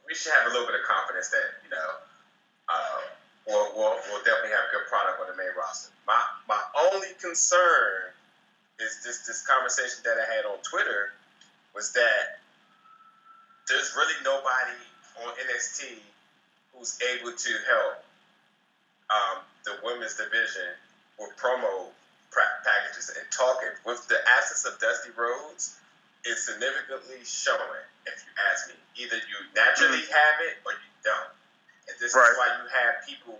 [0.05, 1.89] we should have a little bit of confidence that you know
[2.67, 3.01] uh,
[3.47, 5.91] we'll, we'll, we'll definitely have good product on the main roster.
[6.07, 6.59] My my
[6.91, 8.11] only concern
[8.79, 11.13] is this this conversation that I had on Twitter
[11.75, 12.39] was that
[13.67, 14.77] there's really nobody
[15.23, 15.97] on NXT
[16.73, 18.03] who's able to help
[19.09, 20.73] um, the women's division
[21.19, 21.87] with promo
[22.31, 23.71] pra- packages and talking.
[23.85, 25.77] With the absence of Dusty Rhodes,
[26.25, 27.85] it's significantly showing.
[28.05, 31.31] If you ask me, either you naturally have it or you don't.
[31.93, 32.25] And this Right.
[32.31, 33.37] is why you have people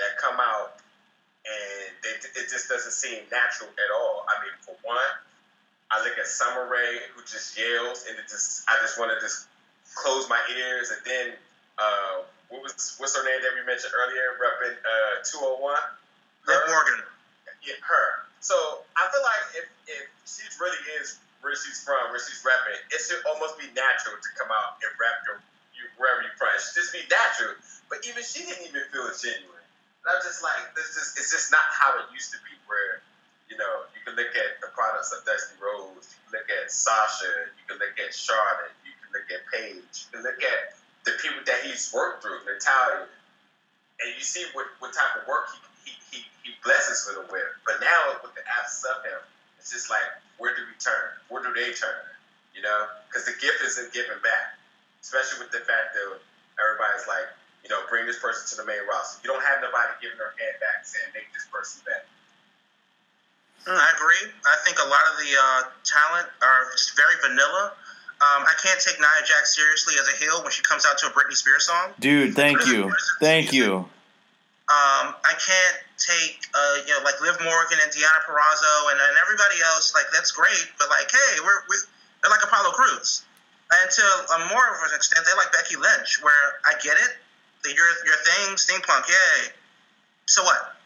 [0.00, 0.80] that come out
[1.44, 4.24] and they, it just doesn't seem natural at all.
[4.32, 5.12] I mean, for one,
[5.90, 9.20] I look at Summer Rae who just yells and it just I just want to
[9.20, 9.46] just
[9.94, 11.26] close my ears and then
[11.76, 15.76] uh, what was what's her name that we mentioned earlier, repping uh, 201?
[16.48, 16.68] Liv Her?
[16.72, 17.04] Morgan.
[17.60, 18.24] Yeah, her.
[18.40, 18.56] So
[18.96, 23.00] I feel like if, if she really is where she's from, where she's repping, it
[23.04, 25.51] should almost be natural to come out and rap your you
[25.96, 26.22] wherever.
[26.22, 27.56] It should just be natural.
[27.88, 29.66] But even she didn't even feel genuine.
[30.04, 33.04] And I'm just like, this is it's just not how it used to be where,
[33.46, 36.72] you know, you can look at the products of Dusty Rhodes, you can look at
[36.72, 40.74] Sasha, you can look at Charlotte, you can look at Paige, you can look at
[41.06, 43.06] the people that he's worked through, Natalya,
[44.02, 47.28] and you see what, what type of work he, he, he, he blesses with them
[47.30, 47.46] with.
[47.62, 49.22] But now with the absence of him,
[49.62, 50.06] it's just like,
[50.42, 51.14] where do we turn?
[51.30, 52.02] Where do they turn?
[52.54, 54.58] You know, because the gift isn't given back,
[55.02, 56.06] especially with the fact that
[56.62, 57.28] everybody's like,
[57.66, 59.22] you know, bring this person to the main roster.
[59.22, 62.06] You don't have nobody giving their hand back saying, make this person better.
[63.66, 64.30] Mm, I agree.
[64.46, 67.74] I think a lot of the uh, talent are just very vanilla.
[68.22, 71.10] Um, I can't take Nia Jax seriously as a heel when she comes out to
[71.10, 71.90] a Britney Spears song.
[71.98, 73.86] Dude, thank you, thank you.
[74.70, 79.14] Um, I can't take, uh, you know, like Liv Morgan and Deonna Purrazzo and, and
[79.18, 79.92] everybody else.
[79.94, 81.76] Like that's great, but like, hey, we're, we
[82.22, 83.26] they're like Apollo Crews.
[83.72, 84.04] And to
[84.36, 87.12] a more of an extent, they're like Becky Lynch, where I get it,
[87.64, 89.52] your your thing, steampunk, yay.
[90.26, 90.76] So what?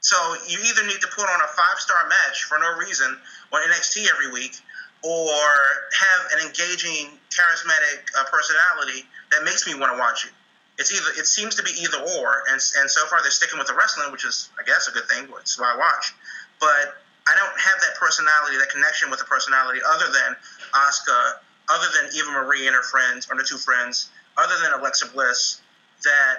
[0.00, 0.16] So
[0.46, 3.18] you either need to put on a five star match for no reason
[3.52, 4.56] on NXT every week,
[5.02, 5.44] or
[5.92, 10.30] have an engaging, charismatic uh, personality that makes me want to watch you.
[10.78, 13.68] It's either it seems to be either or, and and so far they're sticking with
[13.68, 15.24] the wrestling, which is I guess a good thing.
[15.28, 16.14] Which why I watch.
[16.60, 16.96] But
[17.26, 20.36] I don't have that personality, that connection with the personality, other than
[20.72, 25.06] Asuka, other than Eva Marie and her friends, or the two friends, other than Alexa
[25.12, 25.60] Bliss,
[26.04, 26.36] that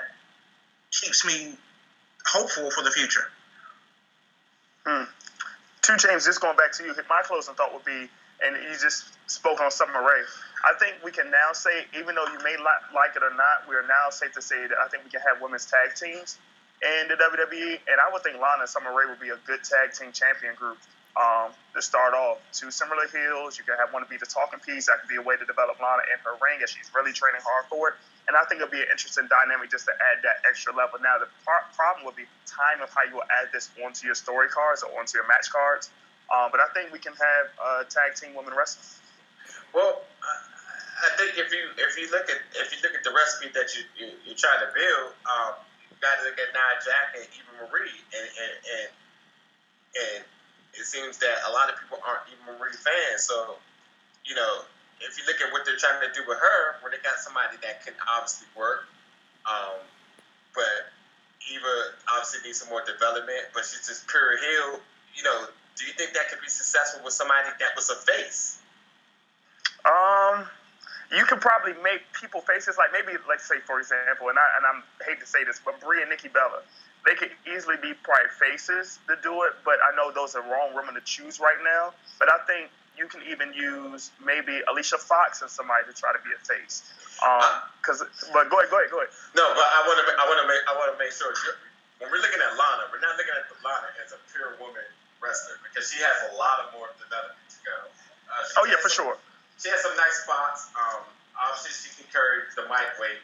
[0.91, 1.53] keeps me
[2.25, 3.27] hopeful for the future.
[4.85, 5.03] Hmm.
[5.81, 8.07] Two James, just going back to you, my closing thought would be,
[8.43, 10.23] and you just spoke on Summer Rae.
[10.65, 13.67] I think we can now say, even though you may li- like it or not,
[13.69, 16.37] we are now safe to say that I think we can have women's tag teams
[16.81, 19.63] in the WWE, and I would think Lana and Summer Rae would be a good
[19.63, 20.77] tag team champion group
[21.17, 22.37] um, to start off.
[22.53, 24.85] Two similar heels, you can have one to be the talking piece.
[24.85, 27.41] That could be a way to develop Lana in her ring as she's really training
[27.41, 27.95] hard for it.
[28.29, 30.99] And I think it'll be an interesting dynamic just to add that extra level.
[31.01, 34.51] Now, the problem would be time of how you will add this onto your story
[34.51, 35.89] cards or onto your match cards.
[36.27, 38.83] Um, but I think we can have uh, tag team women wrestling.
[39.71, 43.47] Well, I, think if you if you look at if you look at the recipe
[43.55, 45.55] that you you, you trying to build, um,
[45.87, 48.89] you got to look at Nia Jax and Eva Marie, and and, and
[49.95, 50.21] and
[50.77, 53.25] it seems that a lot of people aren't even Marie fans.
[53.25, 53.57] So,
[54.25, 54.63] you know,
[55.01, 57.57] if you look at what they're trying to do with her, where they got somebody
[57.65, 58.85] that can obviously work,
[59.45, 59.81] um,
[60.53, 60.89] but
[61.49, 61.73] Eva
[62.09, 64.81] obviously needs some more development, but she's just pure heel.
[65.13, 68.59] You know, do you think that could be successful with somebody that was a face?
[69.85, 70.49] Um,
[71.13, 74.63] you could probably make people faces like maybe, like say for example, and I and
[74.65, 76.65] I'm hate to say this, but Brie and Nikki Bella,
[77.07, 80.75] they could easily be probably faces to do it, but I know those are wrong
[80.75, 81.95] women to choose right now.
[82.19, 82.67] But I think
[82.99, 86.83] you can even use maybe Alicia Fox and somebody to try to be a face.
[87.23, 88.03] Um, cause
[88.35, 89.09] but go ahead, go ahead, go ahead.
[89.39, 90.05] No, but I want to.
[90.19, 90.61] I want to make.
[90.67, 91.31] I want to make sure
[92.03, 94.85] when we're looking at Lana, we're not looking at Lana as a pure woman
[95.23, 97.73] wrestler because she has a lot of more development to go.
[98.29, 99.17] Uh, Oh yeah, for some- sure.
[99.57, 100.69] She has some nice spots.
[100.77, 101.01] Um,
[101.33, 103.17] obviously, she can carry the mic weight,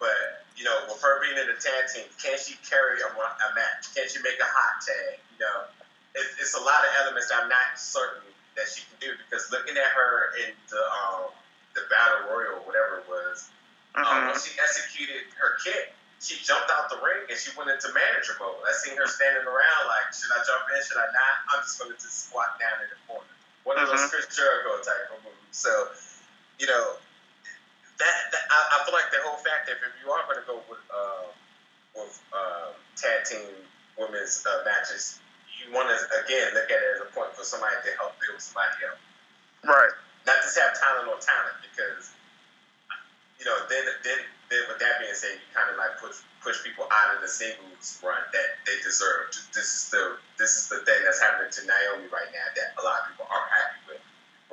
[0.00, 3.48] but you know, with her being in the tag team, can she carry a, a
[3.54, 3.92] match?
[3.94, 5.20] Can she make a hot tag?
[5.36, 5.68] You know,
[6.16, 8.26] it, it's a lot of elements that I'm not certain
[8.56, 11.30] that she can do because looking at her in the um,
[11.78, 13.48] the battle royal, whatever it was,
[13.94, 17.70] um, hmm when she executed her kick, she jumped out the ring and she went
[17.70, 18.60] into manager mode.
[18.66, 20.80] I seen her standing around like, should I jump in?
[20.84, 21.34] Should I not?
[21.54, 23.24] I'm just going to just squat down in the corner.
[23.64, 24.10] One of those Mhm.
[24.12, 25.56] Chris Jericho type of moves.
[25.56, 25.70] So,
[26.60, 26.96] you know,
[27.98, 30.46] that, that I, I feel like the whole fact that if you are going to
[30.50, 31.30] go with uh,
[31.94, 33.46] with uh, tag team
[33.94, 35.22] women's uh, matches,
[35.62, 38.42] you want to again look at it as a point for somebody to help build
[38.42, 38.98] somebody up
[39.62, 39.94] Right.
[40.26, 42.10] not just have talent on talent because
[43.38, 44.18] you know then then
[44.50, 47.28] then with that being said you kind of like push push people out of the
[47.28, 51.60] singles run that they deserve this is the this is the thing that's happening to
[51.68, 53.79] Naomi right now that a lot of people aren't happy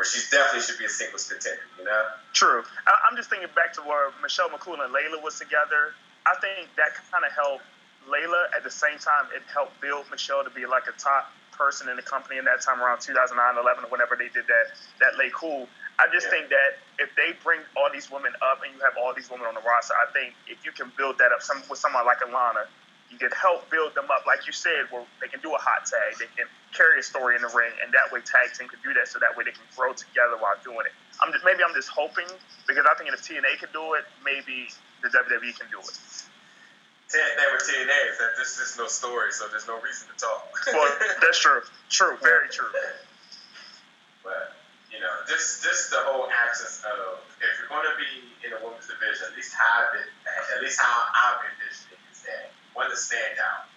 [0.07, 2.03] she definitely should be a singles contender you know
[2.33, 2.61] True.
[2.85, 5.97] I, I'm just thinking back to where Michelle McCool and Layla was together.
[6.29, 7.65] I think that kind of helped
[8.05, 8.53] Layla.
[8.53, 11.97] At the same time, it helped build Michelle to be like a top person in
[11.97, 14.65] the company in that time around 2009, 11, or whenever they did that
[15.01, 15.65] that Lay Cool.
[15.97, 16.37] I just Yeah.
[16.37, 19.49] think that if they bring all these women up and you have all these women
[19.49, 22.21] on the roster, I think if you can build that up some, with someone like
[22.21, 22.69] Alana,
[23.09, 25.89] you can help build them up, like you said, where they can do a hot
[25.89, 26.45] tag, they can
[26.77, 29.17] carry a story in the ring, and that way tag team can do that, so
[29.17, 30.93] that way they can grow together while doing it.
[31.17, 32.29] I'm just maybe I'm just hoping
[32.69, 34.69] because I think if TNA can do it, maybe
[35.01, 35.97] the WWE can do it.
[37.07, 37.23] Thing
[37.55, 40.43] with TNA is that this is no story so there's no reason to talk
[40.75, 40.91] Well,
[41.23, 41.63] that's true.
[41.89, 42.19] True.
[42.21, 42.67] Very true.
[44.27, 44.59] But
[44.91, 48.11] you know, this this the whole axis of if you're going to be
[48.43, 50.09] in a women's division, at least how I've been,
[50.55, 53.71] at least how I've envisioned it is that want to stand out,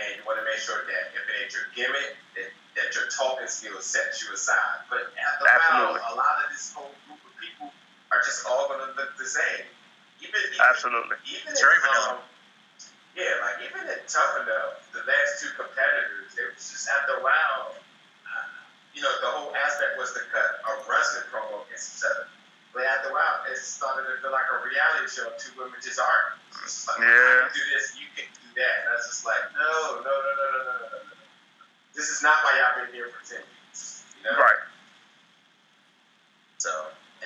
[0.00, 3.06] and you want to make sure that if it ain't your gimmick, that, that your
[3.12, 4.86] talking skills set you aside.
[4.88, 6.00] But after a while, Absolutely.
[6.08, 7.68] a lot of this whole group of people
[8.12, 9.64] are just all going to look the same.
[10.24, 11.16] Even, even Absolutely.
[11.28, 12.16] even It's in, very vanilla.
[12.16, 12.24] um,
[13.18, 17.22] yeah, like even in Tough Enough, the last two competitors, it was just after a
[17.26, 18.48] while, uh,
[18.96, 22.24] you know, the whole aspect was to cut a wrestling promo against each other.
[22.72, 25.28] But after a while, it started to feel like a reality show.
[25.28, 26.40] of Two women just arguing.
[26.64, 27.12] It's like, Yeah.
[27.12, 28.74] I can do this, you can do that.
[28.80, 31.14] And I was just like, no, no, no, no, no, no, no, no.
[31.92, 34.08] This is not why y'all been here for ten weeks.
[34.16, 34.40] You know?
[34.40, 34.62] Right.
[36.56, 36.70] So,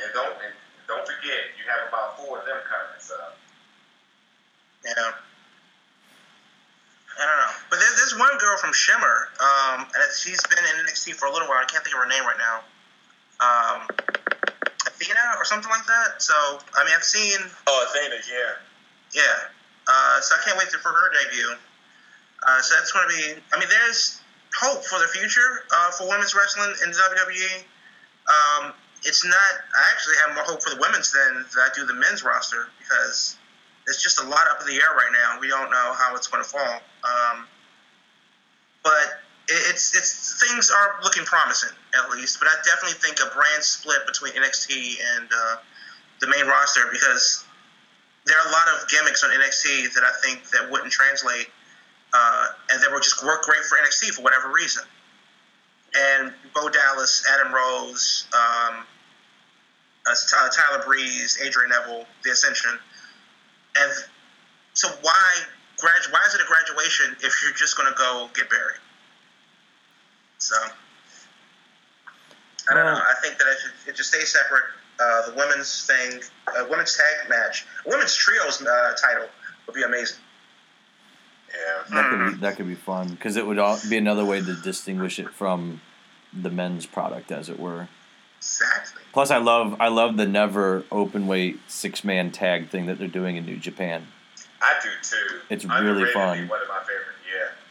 [0.02, 0.54] and don't and
[0.90, 2.98] don't forget, you have about four of them coming.
[2.98, 3.14] So,
[4.82, 5.14] Yeah.
[7.16, 7.54] I don't know.
[7.70, 11.32] But there's, there's one girl from Shimmer, um, and she's been in NXT for a
[11.32, 11.62] little while.
[11.62, 12.60] I can't think of her name right now.
[13.40, 13.88] Um,
[14.96, 16.22] Athena or something like that.
[16.22, 16.34] So,
[16.76, 18.52] I mean, I've seen, oh, Athena, yeah.
[19.12, 19.36] yeah.
[19.86, 21.54] Uh, so I can't wait for her debut.
[22.46, 24.20] Uh, so that's going to be, I mean, there's
[24.58, 27.64] hope for the future uh, for women's wrestling in WWE.
[28.26, 28.72] Um,
[29.04, 32.24] it's not, I actually have more hope for the women's than, I do the men's
[32.24, 33.36] roster because
[33.86, 35.38] it's just a lot up in the air right now.
[35.40, 36.80] We don't know how it's going to fall.
[37.04, 37.46] Um,
[38.82, 42.38] but it's it's things are looking promising at least.
[42.40, 45.56] But I definitely think a brand split between NXT and uh,
[46.20, 47.44] the main roster because
[48.24, 51.46] there are a lot of gimmicks on NXT that I think that wouldn't translate
[52.12, 54.82] uh, and that would just work great for NXT for whatever reason.
[55.94, 58.84] And Bo Dallas, Adam Rose, um,
[60.06, 62.78] uh, Tyler Breeze, Adrian Neville, The Ascension,
[63.78, 63.92] and
[64.74, 65.32] so why
[65.78, 66.02] grad?
[66.10, 68.80] Why is it a graduation if you're just going to go get buried?
[70.38, 70.56] So
[72.70, 72.94] I don't know.
[72.94, 74.64] I think that it should it just stay separate.
[74.98, 76.20] Uh, the women's thing,
[76.58, 79.28] a women's tag match, a women's trios uh, title
[79.66, 80.18] would be amazing.
[81.50, 81.94] Yeah.
[81.94, 84.54] That could be that could be fun because it would all be another way to
[84.54, 85.80] distinguish it from
[86.32, 87.88] the men's product, as it were.
[88.38, 89.02] Exactly.
[89.12, 93.08] Plus, I love I love the never open weight six man tag thing that they're
[93.08, 94.06] doing in New Japan.
[94.60, 95.40] I do too.
[95.50, 96.48] It's really Underratedly fun.
[96.48, 96.95] One of my favorite.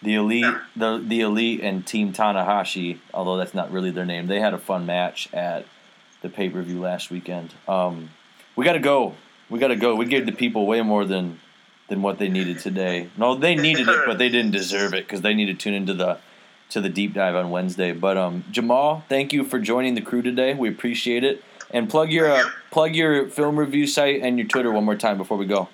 [0.02, 4.39] The elite, the the elite, and Team Tanahashi, although that's not really their name, they
[4.39, 5.66] had a fun match at
[6.22, 7.54] the pay per view last weekend.
[7.68, 8.10] Um,
[8.56, 9.16] we got to go.
[9.50, 9.96] We got to go.
[9.96, 11.39] We gave the people way more than
[11.88, 13.10] than what they needed today.
[13.18, 15.93] No, they needed it, but they didn't deserve it because they need to tune into
[15.93, 16.20] the
[16.70, 17.91] to the deep dive on Wednesday.
[17.91, 20.54] But um, Jamal, thank you for joining the crew today.
[20.54, 21.43] We appreciate it.
[21.72, 25.18] And plug your uh, plug your film review site and your Twitter one more time
[25.18, 25.70] before we go.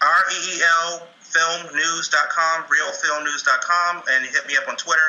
[0.00, 5.00] R E E L filmnews.com, reelfilmnews.com, and hit me up on Twitter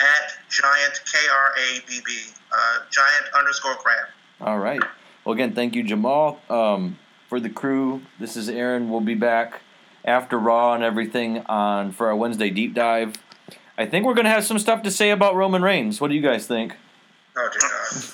[0.00, 2.12] at giant K R A B B,
[2.52, 4.08] uh, giant underscore crab.
[4.40, 4.80] All right.
[5.24, 6.40] Well, again, thank you, Jamal.
[6.50, 8.90] Um, for the crew, this is Aaron.
[8.90, 9.60] We'll be back
[10.04, 13.14] after Raw and everything on for our Wednesday deep dive.
[13.78, 16.00] I think we're gonna have some stuff to say about Roman Reigns.
[16.00, 16.76] What do you guys think?
[17.36, 17.48] Oh,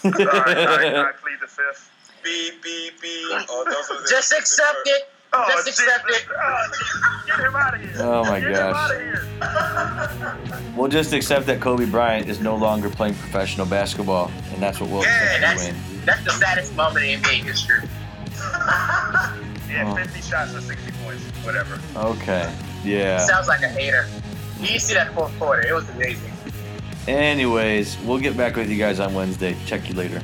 [0.04, 0.28] dear God.
[0.36, 1.90] All right, all right, all right, plead the fifth.
[2.22, 3.26] Beep, beep, beep.
[3.48, 5.10] Oh, those are the- Just accept it.
[5.32, 6.22] Oh, Just accept Jesus.
[6.22, 6.28] it.
[6.30, 7.92] Oh, Get him out of here.
[7.98, 8.70] Oh, my Get gosh.
[8.70, 9.24] him out of here.
[10.76, 14.88] We'll just accept that Kobe Bryant is no longer playing professional basketball, and that's what
[14.90, 15.76] we'll Yeah, accept that's- win.
[16.04, 17.80] That's the saddest moment in NBA history.
[19.70, 19.96] Yeah, Oh.
[19.96, 21.22] 50 shots for 60 points.
[21.44, 21.78] Whatever.
[21.94, 22.50] Okay.
[22.84, 23.18] Yeah.
[23.18, 24.06] Sounds like a hater.
[24.62, 25.60] You see that fourth quarter?
[25.68, 26.32] It was amazing.
[27.06, 29.54] Anyways, we'll get back with you guys on Wednesday.
[29.66, 30.22] Check you later.